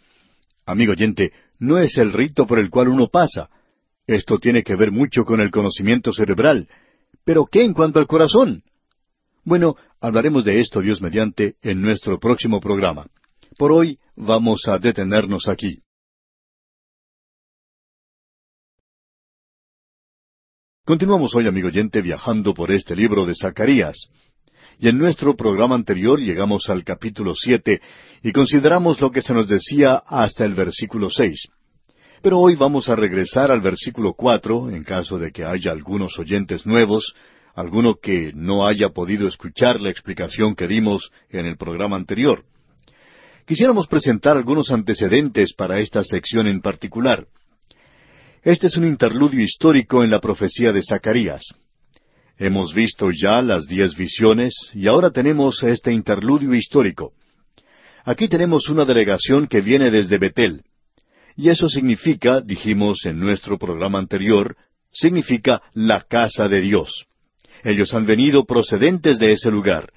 [0.66, 3.50] Amigo oyente, no es el rito por el cual uno pasa.
[4.06, 6.68] Esto tiene que ver mucho con el conocimiento cerebral.
[7.24, 8.62] Pero ¿qué en cuanto al corazón?
[9.44, 13.06] Bueno, hablaremos de esto, Dios mediante, en nuestro próximo programa.
[13.56, 15.82] Por hoy vamos a detenernos aquí.
[20.84, 24.08] Continuamos hoy, amigo oyente, viajando por este libro de Zacarías.
[24.82, 27.80] Y en nuestro programa anterior llegamos al capítulo siete
[28.20, 31.46] y consideramos lo que se nos decía hasta el versículo seis.
[32.20, 36.66] Pero hoy vamos a regresar al versículo cuatro, en caso de que haya algunos oyentes
[36.66, 37.14] nuevos,
[37.54, 42.42] alguno que no haya podido escuchar la explicación que dimos en el programa anterior.
[43.46, 47.28] Quisiéramos presentar algunos antecedentes para esta sección en particular.
[48.42, 51.54] Este es un interludio histórico en la profecía de Zacarías.
[52.38, 57.12] Hemos visto ya las diez visiones y ahora tenemos este interludio histórico.
[58.04, 60.62] Aquí tenemos una delegación que viene desde Betel.
[61.36, 64.56] Y eso significa, dijimos en nuestro programa anterior,
[64.92, 67.06] significa la casa de Dios.
[67.64, 69.92] Ellos han venido procedentes de ese lugar.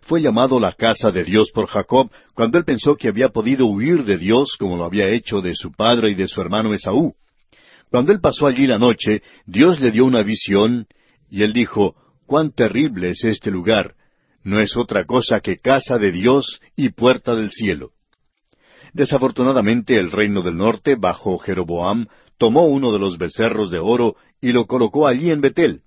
[0.00, 4.04] Fue llamado la casa de Dios por Jacob cuando él pensó que había podido huir
[4.04, 7.14] de Dios como lo había hecho de su padre y de su hermano Esaú.
[7.90, 10.86] Cuando él pasó allí la noche, Dios le dio una visión
[11.32, 13.94] y él dijo, cuán terrible es este lugar.
[14.44, 17.92] No es otra cosa que casa de Dios y puerta del cielo.
[18.92, 22.06] Desafortunadamente el reino del norte, bajo Jeroboam,
[22.36, 25.80] tomó uno de los becerros de oro y lo colocó allí en Betel.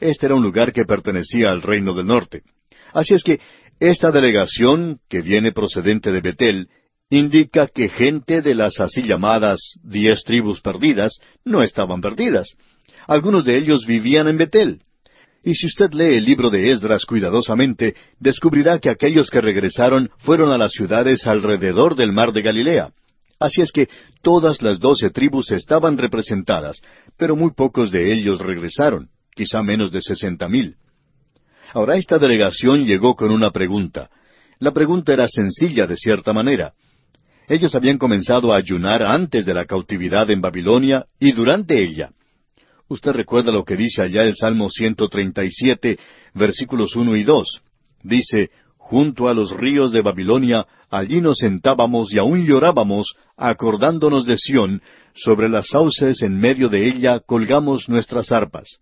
[0.00, 2.42] Este era un lugar que pertenecía al reino del norte.
[2.94, 3.40] Así es que
[3.78, 6.68] esta delegación, que viene procedente de Betel,
[7.10, 12.56] indica que gente de las así llamadas diez tribus perdidas no estaban perdidas.
[13.06, 14.82] Algunos de ellos vivían en Betel.
[15.44, 20.52] Y si usted lee el libro de Esdras cuidadosamente, descubrirá que aquellos que regresaron fueron
[20.52, 22.92] a las ciudades alrededor del mar de Galilea.
[23.40, 23.88] Así es que
[24.22, 26.80] todas las doce tribus estaban representadas,
[27.16, 30.76] pero muy pocos de ellos regresaron quizá menos de sesenta mil.
[31.72, 34.10] Ahora esta delegación llegó con una pregunta.
[34.58, 36.74] La pregunta era sencilla de cierta manera.
[37.48, 42.10] Ellos habían comenzado a ayunar antes de la cautividad en Babilonia y durante ella.
[42.92, 45.98] Usted recuerda lo que dice allá el Salmo 137,
[46.34, 47.62] versículos uno y dos.
[48.02, 54.36] Dice, Junto a los ríos de Babilonia, allí nos sentábamos y aún llorábamos, acordándonos de
[54.36, 54.82] Sión,
[55.14, 58.76] sobre las sauces en medio de ella colgamos nuestras arpas.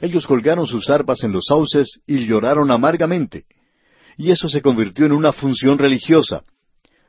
[0.00, 3.44] Ellos colgaron sus arpas en los sauces y lloraron amargamente.
[4.16, 6.44] Y eso se convirtió en una función religiosa.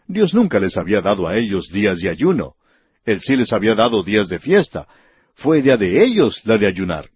[0.10, 2.56] Dios nunca les había dado a ellos días de ayuno.
[3.06, 4.90] Él sí les había dado días de fiesta.
[5.36, 7.10] Fue idea de ellos la de ayunar.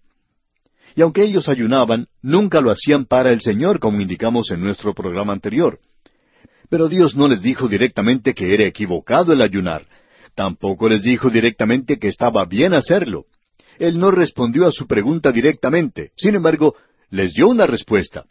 [0.96, 5.34] Y aunque ellos ayunaban, nunca lo hacían para el Señor, como indicamos en nuestro programa
[5.34, 5.80] anterior.
[6.70, 9.86] Pero Dios no les dijo directamente que era equivocado el ayunar.
[10.36, 13.26] Tampoco les dijo directamente que estaba bien hacerlo.
[13.80, 16.12] Él no respondió a su pregunta directamente.
[16.16, 16.76] Sin embargo,
[17.10, 18.26] les dio una respuesta.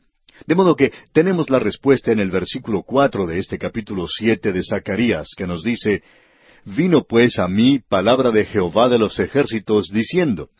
[0.46, 4.62] De modo que tenemos la respuesta en el versículo cuatro de este capítulo siete de
[4.62, 6.02] Zacarías, que nos dice
[6.64, 10.50] Vino pues a mí palabra de Jehová de los ejércitos, diciendo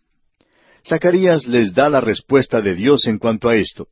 [0.86, 3.88] Zacarías les da la respuesta de Dios en cuanto a esto.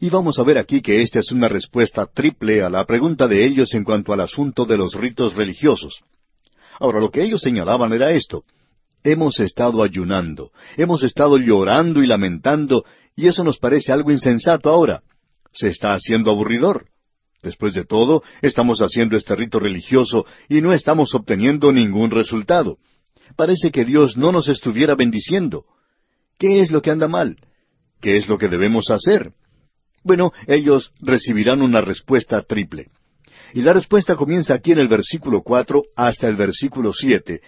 [0.00, 3.44] Y vamos a ver aquí que esta es una respuesta triple a la pregunta de
[3.44, 6.00] ellos en cuanto al asunto de los ritos religiosos.
[6.78, 8.44] Ahora, lo que ellos señalaban era esto.
[9.02, 12.84] Hemos estado ayunando, hemos estado llorando y lamentando,
[13.16, 15.02] y eso nos parece algo insensato ahora.
[15.52, 16.86] Se está haciendo aburridor.
[17.42, 22.78] Después de todo, estamos haciendo este rito religioso y no estamos obteniendo ningún resultado.
[23.36, 25.64] Parece que Dios no nos estuviera bendiciendo.
[26.38, 27.36] ¿Qué es lo que anda mal?
[28.00, 29.32] ¿Qué es lo que debemos hacer?
[30.02, 32.88] Bueno, ellos recibirán una respuesta triple.
[33.54, 37.40] Y la respuesta comienza aquí en el versículo cuatro hasta el versículo siete,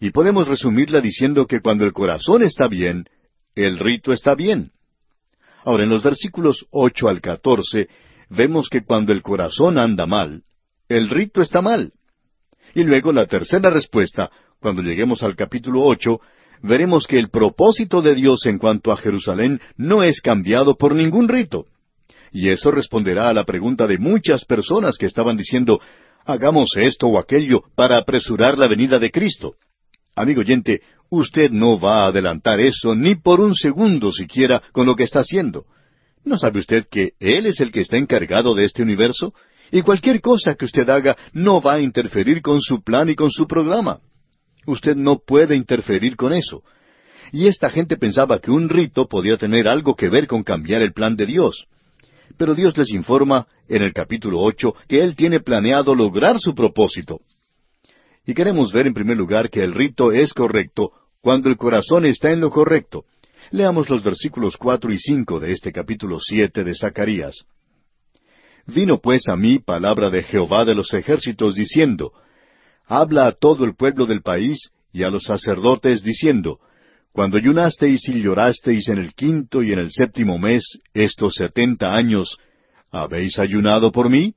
[0.00, 3.06] y podemos resumirla diciendo que cuando el corazón está bien,
[3.54, 4.70] el rito está bien.
[5.64, 7.88] Ahora, en los versículos ocho al catorce,
[8.28, 10.42] vemos que cuando el corazón anda mal,
[10.88, 11.92] el rito está mal.
[12.74, 16.20] Y luego la tercera respuesta, cuando lleguemos al capítulo ocho,
[16.62, 21.28] veremos que el propósito de Dios en cuanto a Jerusalén no es cambiado por ningún
[21.28, 21.66] rito.
[22.32, 25.80] Y eso responderá a la pregunta de muchas personas que estaban diciendo,
[26.24, 29.54] hagamos esto o aquello para apresurar la venida de Cristo.
[30.14, 34.94] Amigo oyente, usted no va a adelantar eso ni por un segundo siquiera con lo
[34.94, 35.64] que está haciendo.
[36.24, 39.34] ¿No sabe usted que Él es el que está encargado de este universo?
[39.70, 43.30] Y cualquier cosa que usted haga no va a interferir con su plan y con
[43.30, 44.00] su programa.
[44.66, 46.62] Usted no puede interferir con eso.
[47.32, 50.92] Y esta gente pensaba que un rito podía tener algo que ver con cambiar el
[50.92, 51.66] plan de Dios.
[52.36, 57.20] Pero Dios les informa en el capítulo ocho que Él tiene planeado lograr su propósito.
[58.26, 62.30] Y queremos ver en primer lugar que el rito es correcto cuando el corazón está
[62.30, 63.04] en lo correcto.
[63.50, 67.46] Leamos los versículos cuatro y cinco de este capítulo siete de Zacarías.
[68.66, 72.12] Vino pues a mí palabra de Jehová de los ejércitos diciendo,
[72.86, 76.60] Habla a todo el pueblo del país y a los sacerdotes diciendo,
[77.12, 82.36] Cuando ayunasteis y llorasteis en el quinto y en el séptimo mes, estos setenta años,
[82.90, 84.34] ¿habéis ayunado por mí?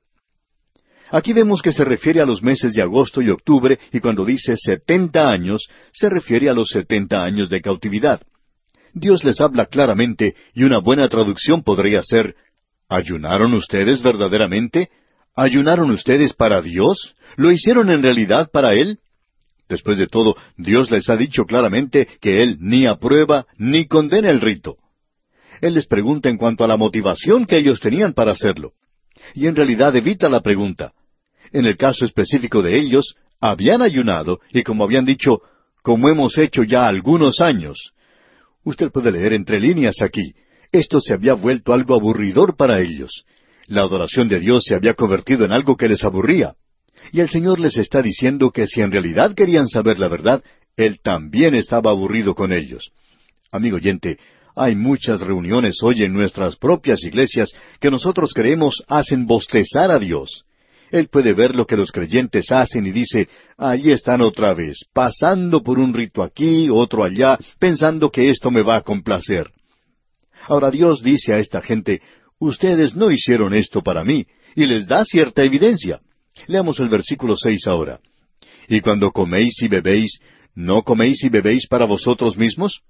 [1.10, 4.54] Aquí vemos que se refiere a los meses de agosto y octubre, y cuando dice
[4.56, 8.22] setenta años, se refiere a los setenta años de cautividad.
[8.94, 12.36] Dios les habla claramente, y una buena traducción podría ser,
[12.92, 14.90] ¿Ayunaron ustedes verdaderamente?
[15.34, 17.14] ¿Ayunaron ustedes para Dios?
[17.36, 18.98] ¿Lo hicieron en realidad para Él?
[19.66, 24.42] Después de todo, Dios les ha dicho claramente que Él ni aprueba ni condena el
[24.42, 24.76] rito.
[25.62, 28.72] Él les pregunta en cuanto a la motivación que ellos tenían para hacerlo.
[29.34, 30.92] Y en realidad evita la pregunta.
[31.50, 35.40] En el caso específico de ellos, habían ayunado y como habían dicho,
[35.82, 37.92] como hemos hecho ya algunos años.
[38.64, 40.34] Usted puede leer entre líneas aquí.
[40.70, 43.24] Esto se había vuelto algo aburridor para ellos.
[43.66, 46.54] La adoración de Dios se había convertido en algo que les aburría.
[47.12, 50.42] Y el Señor les está diciendo que si en realidad querían saber la verdad,
[50.76, 52.92] Él también estaba aburrido con ellos.
[53.50, 54.18] Amigo oyente,
[54.54, 57.50] hay muchas reuniones hoy en nuestras propias iglesias
[57.80, 60.44] que nosotros creemos hacen bostezar a Dios.
[60.92, 63.26] Él puede ver lo que los creyentes hacen y dice,
[63.56, 68.60] allí están otra vez, pasando por un rito aquí, otro allá, pensando que esto me
[68.60, 69.50] va a complacer.
[70.46, 72.02] Ahora Dios dice a esta gente,
[72.38, 76.00] ustedes no hicieron esto para mí, y les da cierta evidencia.
[76.46, 77.98] Leamos el versículo seis ahora.
[78.68, 80.20] Y cuando coméis y bebéis,
[80.54, 82.82] ¿no coméis y bebéis para vosotros mismos?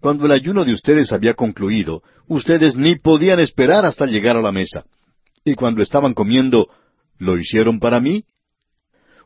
[0.00, 4.52] Cuando el ayuno de ustedes había concluido, ustedes ni podían esperar hasta llegar a la
[4.52, 4.86] mesa.
[5.44, 6.68] Y cuando estaban comiendo,
[7.20, 8.24] ¿lo hicieron para mí?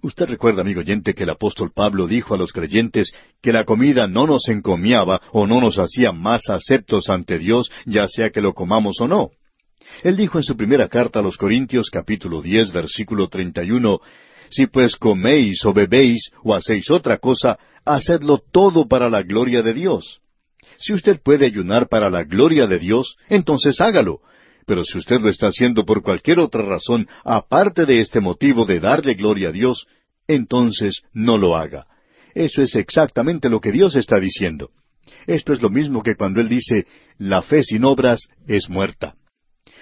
[0.03, 4.07] Usted recuerda, amigo oyente, que el apóstol Pablo dijo a los creyentes que la comida
[4.07, 8.53] no nos encomiaba o no nos hacía más aceptos ante Dios, ya sea que lo
[8.53, 9.31] comamos o no.
[10.03, 14.01] Él dijo en su primera carta a los Corintios capítulo diez versículo treinta y uno,
[14.51, 19.73] Si pues coméis o bebéis o hacéis otra cosa, hacedlo todo para la gloria de
[19.73, 20.21] Dios.
[20.79, 24.21] Si usted puede ayunar para la gloria de Dios, entonces hágalo,
[24.67, 28.81] pero si usted lo está haciendo por cualquier otra razón, aparte de este motivo de
[28.81, 29.87] darle gloria a Dios,
[30.27, 31.87] entonces no lo haga.
[32.35, 34.71] Eso es exactamente lo que Dios está diciendo.
[35.27, 36.87] Esto es lo mismo que cuando Él dice,
[37.19, 39.15] la fe sin obras es muerta.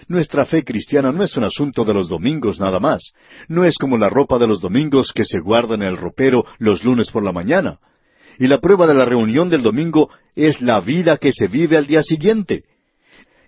[0.08, 3.12] Nuestra fe cristiana no es un asunto de los domingos nada más.
[3.48, 6.84] No es como la ropa de los domingos que se guarda en el ropero los
[6.84, 7.78] lunes por la mañana.
[8.38, 11.86] Y la prueba de la reunión del domingo es la vida que se vive al
[11.86, 12.64] día siguiente.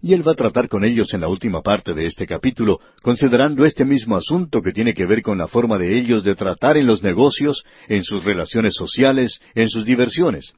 [0.05, 3.64] Y él va a tratar con ellos en la última parte de este capítulo, considerando
[3.64, 6.86] este mismo asunto que tiene que ver con la forma de ellos de tratar en
[6.86, 10.52] los negocios, en sus relaciones sociales, en sus diversiones.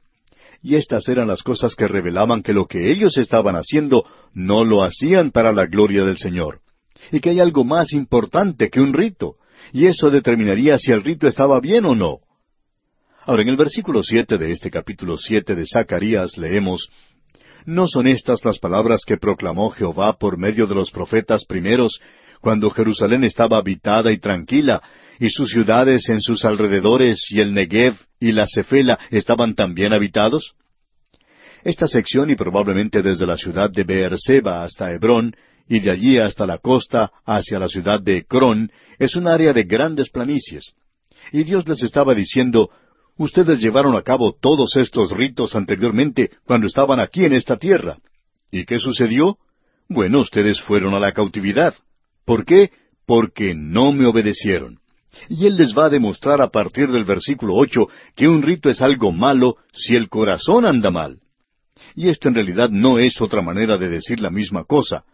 [0.61, 4.83] Y estas eran las cosas que revelaban que lo que ellos estaban haciendo no lo
[4.83, 6.59] hacían para la gloria del Señor.
[7.13, 9.35] Y que hay algo más importante que un rito,
[9.71, 12.19] y eso determinaría si el rito estaba bien o no.
[13.27, 16.89] Ahora, en el versículo siete de este capítulo siete de Zacarías leemos
[17.67, 21.99] ¿No son estas las palabras que proclamó Jehová por medio de los profetas primeros,
[22.39, 24.81] cuando Jerusalén estaba habitada y tranquila,
[25.19, 30.53] y sus ciudades en sus alrededores y el Negev y la Cefela estaban también habitados?
[31.65, 35.35] Esta sección, y probablemente desde la ciudad de Beerseba hasta Hebrón,
[35.67, 39.63] y de allí hasta la costa hacia la ciudad de Ecrón, es un área de
[39.63, 40.71] grandes planicies.
[41.33, 42.69] Y Dios les estaba diciendo,
[43.17, 47.97] Ustedes llevaron a cabo todos estos ritos anteriormente cuando estaban aquí en esta tierra.
[48.51, 49.37] ¿Y qué sucedió?
[49.89, 51.73] Bueno, ustedes fueron a la cautividad.
[52.25, 52.71] ¿Por qué?
[53.05, 54.79] Porque no me obedecieron.
[55.29, 58.81] Y Él les va a demostrar a partir del versículo ocho que un rito es
[58.81, 61.19] algo malo si el corazón anda mal.
[61.95, 65.05] Y esto en realidad no es otra manera de decir la misma cosa.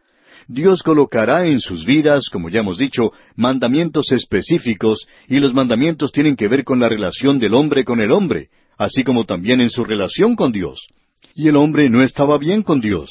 [0.47, 6.35] Dios colocará en sus vidas, como ya hemos dicho, mandamientos específicos, y los mandamientos tienen
[6.35, 9.83] que ver con la relación del hombre con el hombre, así como también en su
[9.83, 10.87] relación con Dios.
[11.35, 13.09] Y el hombre no estaba bien con Dios.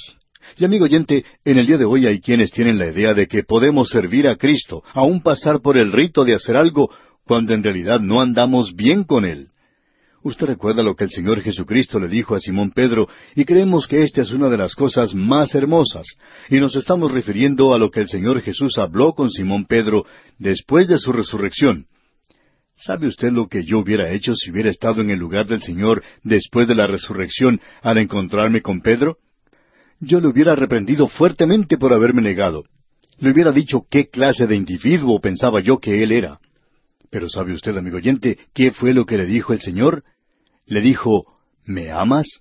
[0.58, 3.42] Y amigo oyente, en el día de hoy hay quienes tienen la idea de que
[3.42, 6.90] podemos servir a Cristo, aun pasar por el rito de hacer algo,
[7.24, 9.51] cuando en realidad no andamos bien con Él.
[10.24, 14.02] Usted recuerda lo que el Señor Jesucristo le dijo a Simón Pedro, y creemos que
[14.02, 16.06] esta es una de las cosas más hermosas,
[16.48, 20.04] y nos estamos refiriendo a lo que el Señor Jesús habló con Simón Pedro
[20.38, 21.86] después de su resurrección.
[22.76, 26.02] ¿Sabe usted lo que yo hubiera hecho si hubiera estado en el lugar del Señor
[26.22, 29.18] después de la resurrección al encontrarme con Pedro?
[30.00, 32.64] Yo le hubiera reprendido fuertemente por haberme negado.
[33.18, 36.40] Le hubiera dicho qué clase de individuo pensaba yo que él era.
[37.12, 40.02] Pero ¿sabe usted, amigo oyente, qué fue lo que le dijo el Señor?
[40.64, 41.26] Le dijo,
[41.66, 42.40] ¿me amas?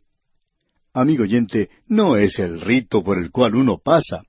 [0.93, 4.23] Amigo oyente, no es el rito por el cual uno pasa.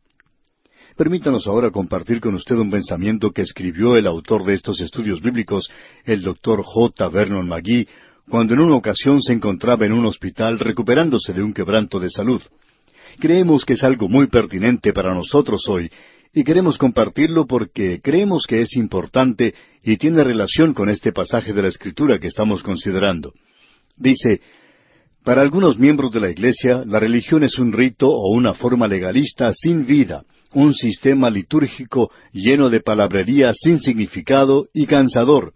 [0.97, 5.71] Permítanos ahora compartir con usted un pensamiento que escribió el autor de estos estudios bíblicos,
[6.05, 7.09] el doctor J.
[7.09, 7.87] Vernon McGee,
[8.29, 12.43] cuando en una ocasión se encontraba en un hospital recuperándose de un quebranto de salud.
[13.21, 15.89] Creemos que es algo muy pertinente para nosotros hoy,
[16.35, 21.63] y queremos compartirlo porque creemos que es importante y tiene relación con este pasaje de
[21.63, 23.35] la Escritura que estamos considerando.
[23.97, 24.41] Dice,
[25.25, 29.53] para algunos miembros de la Iglesia, la religión es un rito o una forma legalista
[29.53, 30.25] sin vida,
[30.55, 35.53] un sistema litúrgico lleno de palabrería sin significado y cansador.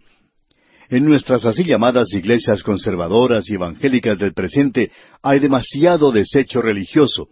[0.89, 7.27] En nuestras así llamadas iglesias conservadoras y evangélicas del presente hay demasiado desecho religioso,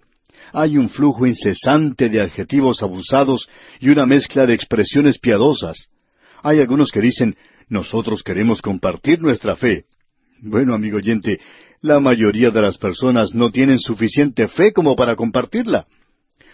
[0.53, 3.47] hay un flujo incesante de adjetivos abusados
[3.79, 5.87] y una mezcla de expresiones piadosas.
[6.43, 7.35] Hay algunos que dicen,
[7.69, 9.85] nosotros queremos compartir nuestra fe.
[10.41, 11.39] Bueno, amigo oyente,
[11.81, 15.87] la mayoría de las personas no tienen suficiente fe como para compartirla.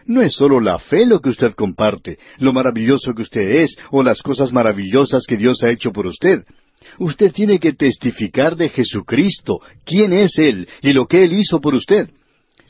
[0.06, 4.04] No es solo la fe lo que usted comparte, lo maravilloso que usted es o
[4.04, 6.44] las cosas maravillosas que Dios ha hecho por usted.
[6.98, 11.76] Usted tiene que testificar de Jesucristo, quién es Él y lo que Él hizo por
[11.76, 12.10] usted.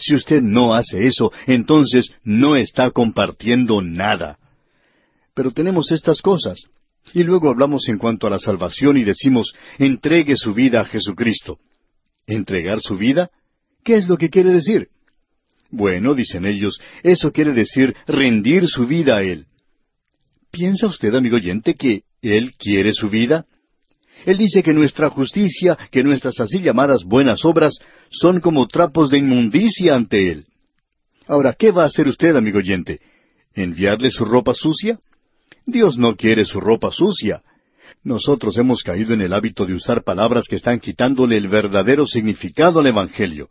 [0.01, 4.39] Si usted no hace eso, entonces no está compartiendo nada.
[5.35, 6.59] Pero tenemos estas cosas.
[7.13, 11.59] Y luego hablamos en cuanto a la salvación y decimos, entregue su vida a Jesucristo.
[12.25, 13.29] ¿Entregar su vida?
[13.83, 14.87] ¿Qué es lo que quiere decir?
[15.69, 19.45] Bueno, dicen ellos, eso quiere decir rendir su vida a Él.
[20.51, 23.45] ¿Piensa usted, amigo oyente, que Él quiere su vida?
[24.26, 29.17] Él dice que nuestra justicia, que nuestras así llamadas buenas obras, son como trapos de
[29.17, 30.45] inmundicia ante Él.
[31.28, 32.99] Ahora, ¿qué va a hacer usted, amigo oyente?
[33.53, 34.99] ¿Enviarle su ropa sucia?
[35.65, 37.41] Dios no quiere su ropa sucia.
[38.03, 42.80] Nosotros hemos caído en el hábito de usar palabras que están quitándole el verdadero significado
[42.80, 43.49] al Evangelio.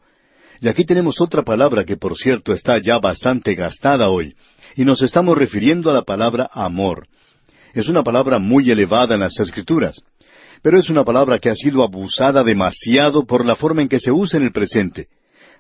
[0.60, 4.34] Y aquí tenemos otra palabra que, por cierto, está ya bastante gastada hoy,
[4.76, 7.06] y nos estamos refiriendo a la palabra amor.
[7.72, 10.02] Es una palabra muy elevada en las Escrituras
[10.62, 14.12] pero es una palabra que ha sido abusada demasiado por la forma en que se
[14.12, 15.08] usa en el presente.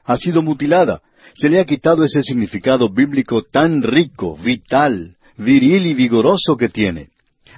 [0.04, 1.00] Ha sido mutilada.
[1.34, 7.08] Se le ha quitado ese significado bíblico tan rico, vital, viril y vigoroso que tiene.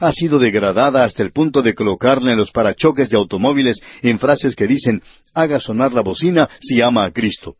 [0.00, 4.56] Ha sido degradada hasta el punto de colocarla en los parachoques de automóviles en frases
[4.56, 5.02] que dicen
[5.34, 7.56] haga sonar la bocina si ama a Cristo.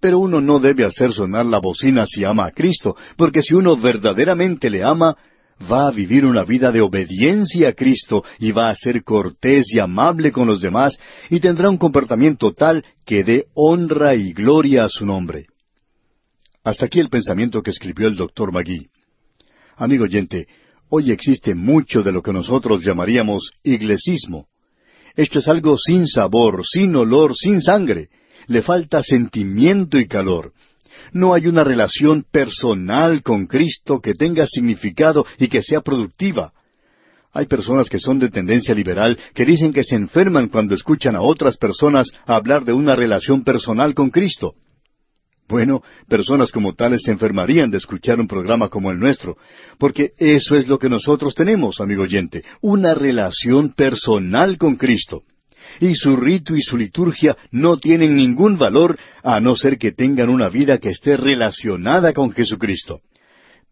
[0.00, 3.76] Pero uno no debe hacer sonar la bocina si ama a Cristo, porque si uno
[3.76, 5.16] verdaderamente le ama,
[5.70, 9.78] va a vivir una vida de obediencia a Cristo y va a ser cortés y
[9.78, 10.98] amable con los demás
[11.30, 15.46] y tendrá un comportamiento tal que dé honra y gloria a su nombre.
[16.64, 18.88] Hasta aquí el pensamiento que escribió el doctor Magui.
[19.76, 20.46] Amigo oyente,
[20.90, 24.46] hoy existe mucho de lo que nosotros llamaríamos iglesismo.
[25.16, 28.08] Esto es algo sin sabor, sin olor, sin sangre.
[28.46, 30.52] Le falta sentimiento y calor
[31.12, 36.52] no hay una relación personal con Cristo que tenga significado y que sea productiva.
[37.32, 41.22] Hay personas que son de tendencia liberal que dicen que se enferman cuando escuchan a
[41.22, 44.54] otras personas hablar de una relación personal con Cristo.
[45.48, 49.36] Bueno, personas como tales se enfermarían de escuchar un programa como el nuestro,
[49.78, 55.24] porque eso es lo que nosotros tenemos, amigo oyente, una relación personal con Cristo
[55.80, 60.28] y su rito y su liturgia no tienen ningún valor a no ser que tengan
[60.28, 63.00] una vida que esté relacionada con Jesucristo.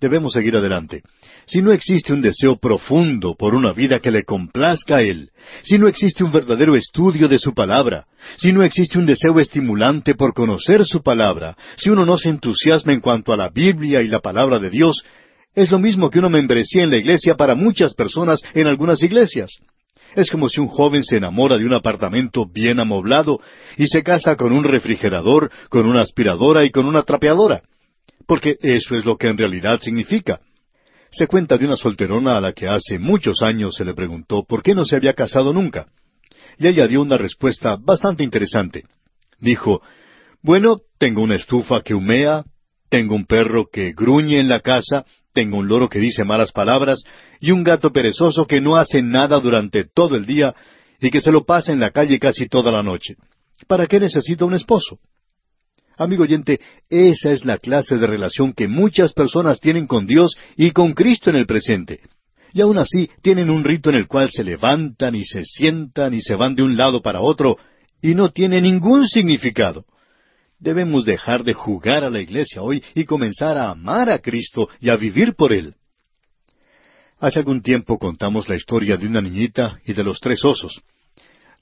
[0.01, 1.03] Debemos seguir adelante.
[1.47, 5.31] Si no existe un deseo profundo por una vida que le complazca a Él,
[5.63, 10.15] si no existe un verdadero estudio de su palabra, si no existe un deseo estimulante
[10.15, 14.09] por conocer su palabra, si uno no se entusiasma en cuanto a la Biblia y
[14.09, 15.05] la palabra de Dios,
[15.55, 19.51] es lo mismo que una membresía en la iglesia para muchas personas en algunas iglesias.
[20.15, 23.41] Es como si un joven se enamora de un apartamento bien amoblado
[23.77, 27.63] y se casa con un refrigerador, con una aspiradora y con una trapeadora.
[28.27, 30.41] Porque eso es lo que en realidad significa.
[31.11, 34.63] Se cuenta de una solterona a la que hace muchos años se le preguntó por
[34.63, 35.87] qué no se había casado nunca.
[36.59, 38.85] Y ella dio una respuesta bastante interesante.
[39.39, 39.83] Dijo,
[40.43, 42.45] bueno, tengo una estufa que humea,
[42.89, 47.03] tengo un perro que gruñe en la casa, tengo un loro que dice malas palabras
[47.41, 50.55] y un gato perezoso que no hace nada durante todo el día,
[51.01, 53.17] y que se lo pasa en la calle casi toda la noche.
[53.67, 54.99] ¿Para qué necesita un esposo?
[55.97, 60.71] Amigo oyente, esa es la clase de relación que muchas personas tienen con Dios y
[60.71, 62.01] con Cristo en el presente.
[62.53, 66.21] Y aún así tienen un rito en el cual se levantan y se sientan y
[66.21, 67.59] se van de un lado para otro
[68.03, 69.85] y no tiene ningún significado.
[70.61, 74.91] Debemos dejar de jugar a la iglesia hoy y comenzar a amar a Cristo y
[74.91, 75.75] a vivir por Él.
[77.19, 80.83] Hace algún tiempo contamos la historia de una niñita y de los tres osos.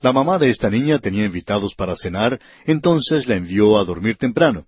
[0.01, 4.67] La mamá de esta niña tenía invitados para cenar, entonces la envió a dormir temprano.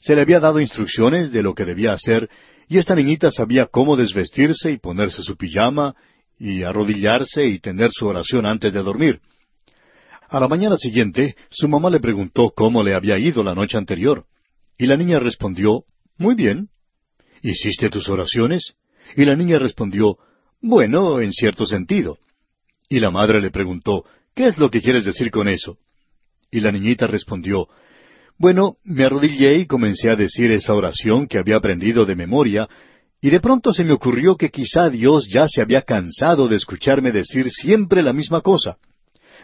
[0.00, 2.28] Se le había dado instrucciones de lo que debía hacer,
[2.68, 5.94] y esta niñita sabía cómo desvestirse y ponerse su pijama,
[6.38, 9.20] y arrodillarse y tener su oración antes de dormir.
[10.28, 14.24] A la mañana siguiente, su mamá le preguntó cómo le había ido la noche anterior.
[14.76, 15.84] Y la niña respondió,
[16.18, 16.68] Muy bien.
[17.42, 18.74] ¿Hiciste tus oraciones?
[19.16, 20.18] Y la niña respondió,
[20.60, 22.18] Bueno, en cierto sentido.
[22.88, 24.04] Y la madre le preguntó,
[24.34, 25.78] ¿Qué es lo que quieres decir con eso?
[26.50, 27.68] Y la niñita respondió,
[28.36, 32.68] Bueno, me arrodillé y comencé a decir esa oración que había aprendido de memoria,
[33.20, 37.12] y de pronto se me ocurrió que quizá Dios ya se había cansado de escucharme
[37.12, 38.76] decir siempre la misma cosa.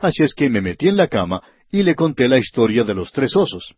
[0.02, 1.40] Así es que me metí en la cama
[1.70, 3.76] y le conté la historia de los tres osos.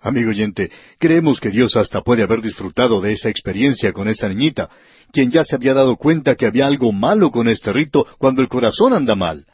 [0.00, 4.70] Amigo oyente, creemos que Dios hasta puede haber disfrutado de esa experiencia con esa niñita,
[5.12, 8.46] quien ya se había dado cuenta que había algo malo con este rito cuando el
[8.46, 9.44] corazón anda mal.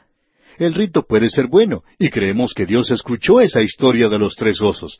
[0.59, 4.61] El rito puede ser bueno, y creemos que Dios escuchó esa historia de los tres
[4.61, 4.99] osos.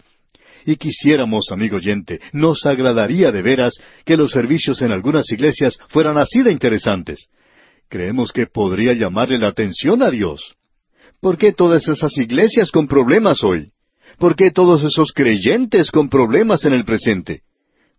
[0.65, 3.75] Y quisiéramos, amigo oyente, nos agradaría de veras
[4.05, 7.27] que los servicios en algunas iglesias fueran así de interesantes.
[7.89, 10.55] Creemos que podría llamarle la atención a Dios.
[11.21, 13.71] ¿Por qué todas esas iglesias con problemas hoy?
[14.17, 17.41] ¿Por qué todos esos creyentes con problemas en el presente?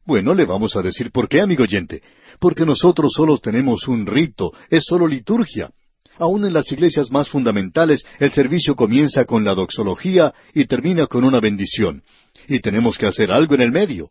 [0.07, 2.03] Bueno, le vamos a decir por qué, amigo oyente.
[2.39, 5.71] Porque nosotros solo tenemos un rito, es solo liturgia.
[6.19, 11.25] Aún en las iglesias más fundamentales, el servicio comienza con la doxología y termina con
[11.25, 12.03] una bendición.
[12.49, 14.11] Y tenemos que hacer algo en el medio.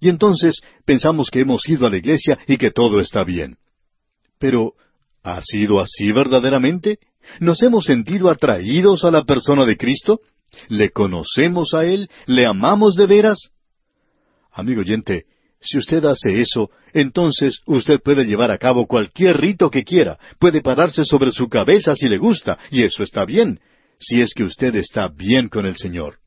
[0.00, 3.56] Y entonces pensamos que hemos ido a la iglesia y que todo está bien.
[4.38, 4.74] Pero,
[5.22, 6.98] ¿ha sido así verdaderamente?
[7.40, 10.20] ¿Nos hemos sentido atraídos a la persona de Cristo?
[10.68, 12.08] ¿Le conocemos a Él?
[12.26, 13.50] ¿Le amamos de veras?
[14.52, 15.24] Amigo oyente,
[15.60, 20.62] si usted hace eso, entonces usted puede llevar a cabo cualquier rito que quiera, puede
[20.62, 23.60] pararse sobre su cabeza si le gusta, y eso está bien,
[23.98, 26.18] si es que usted está bien con el Señor.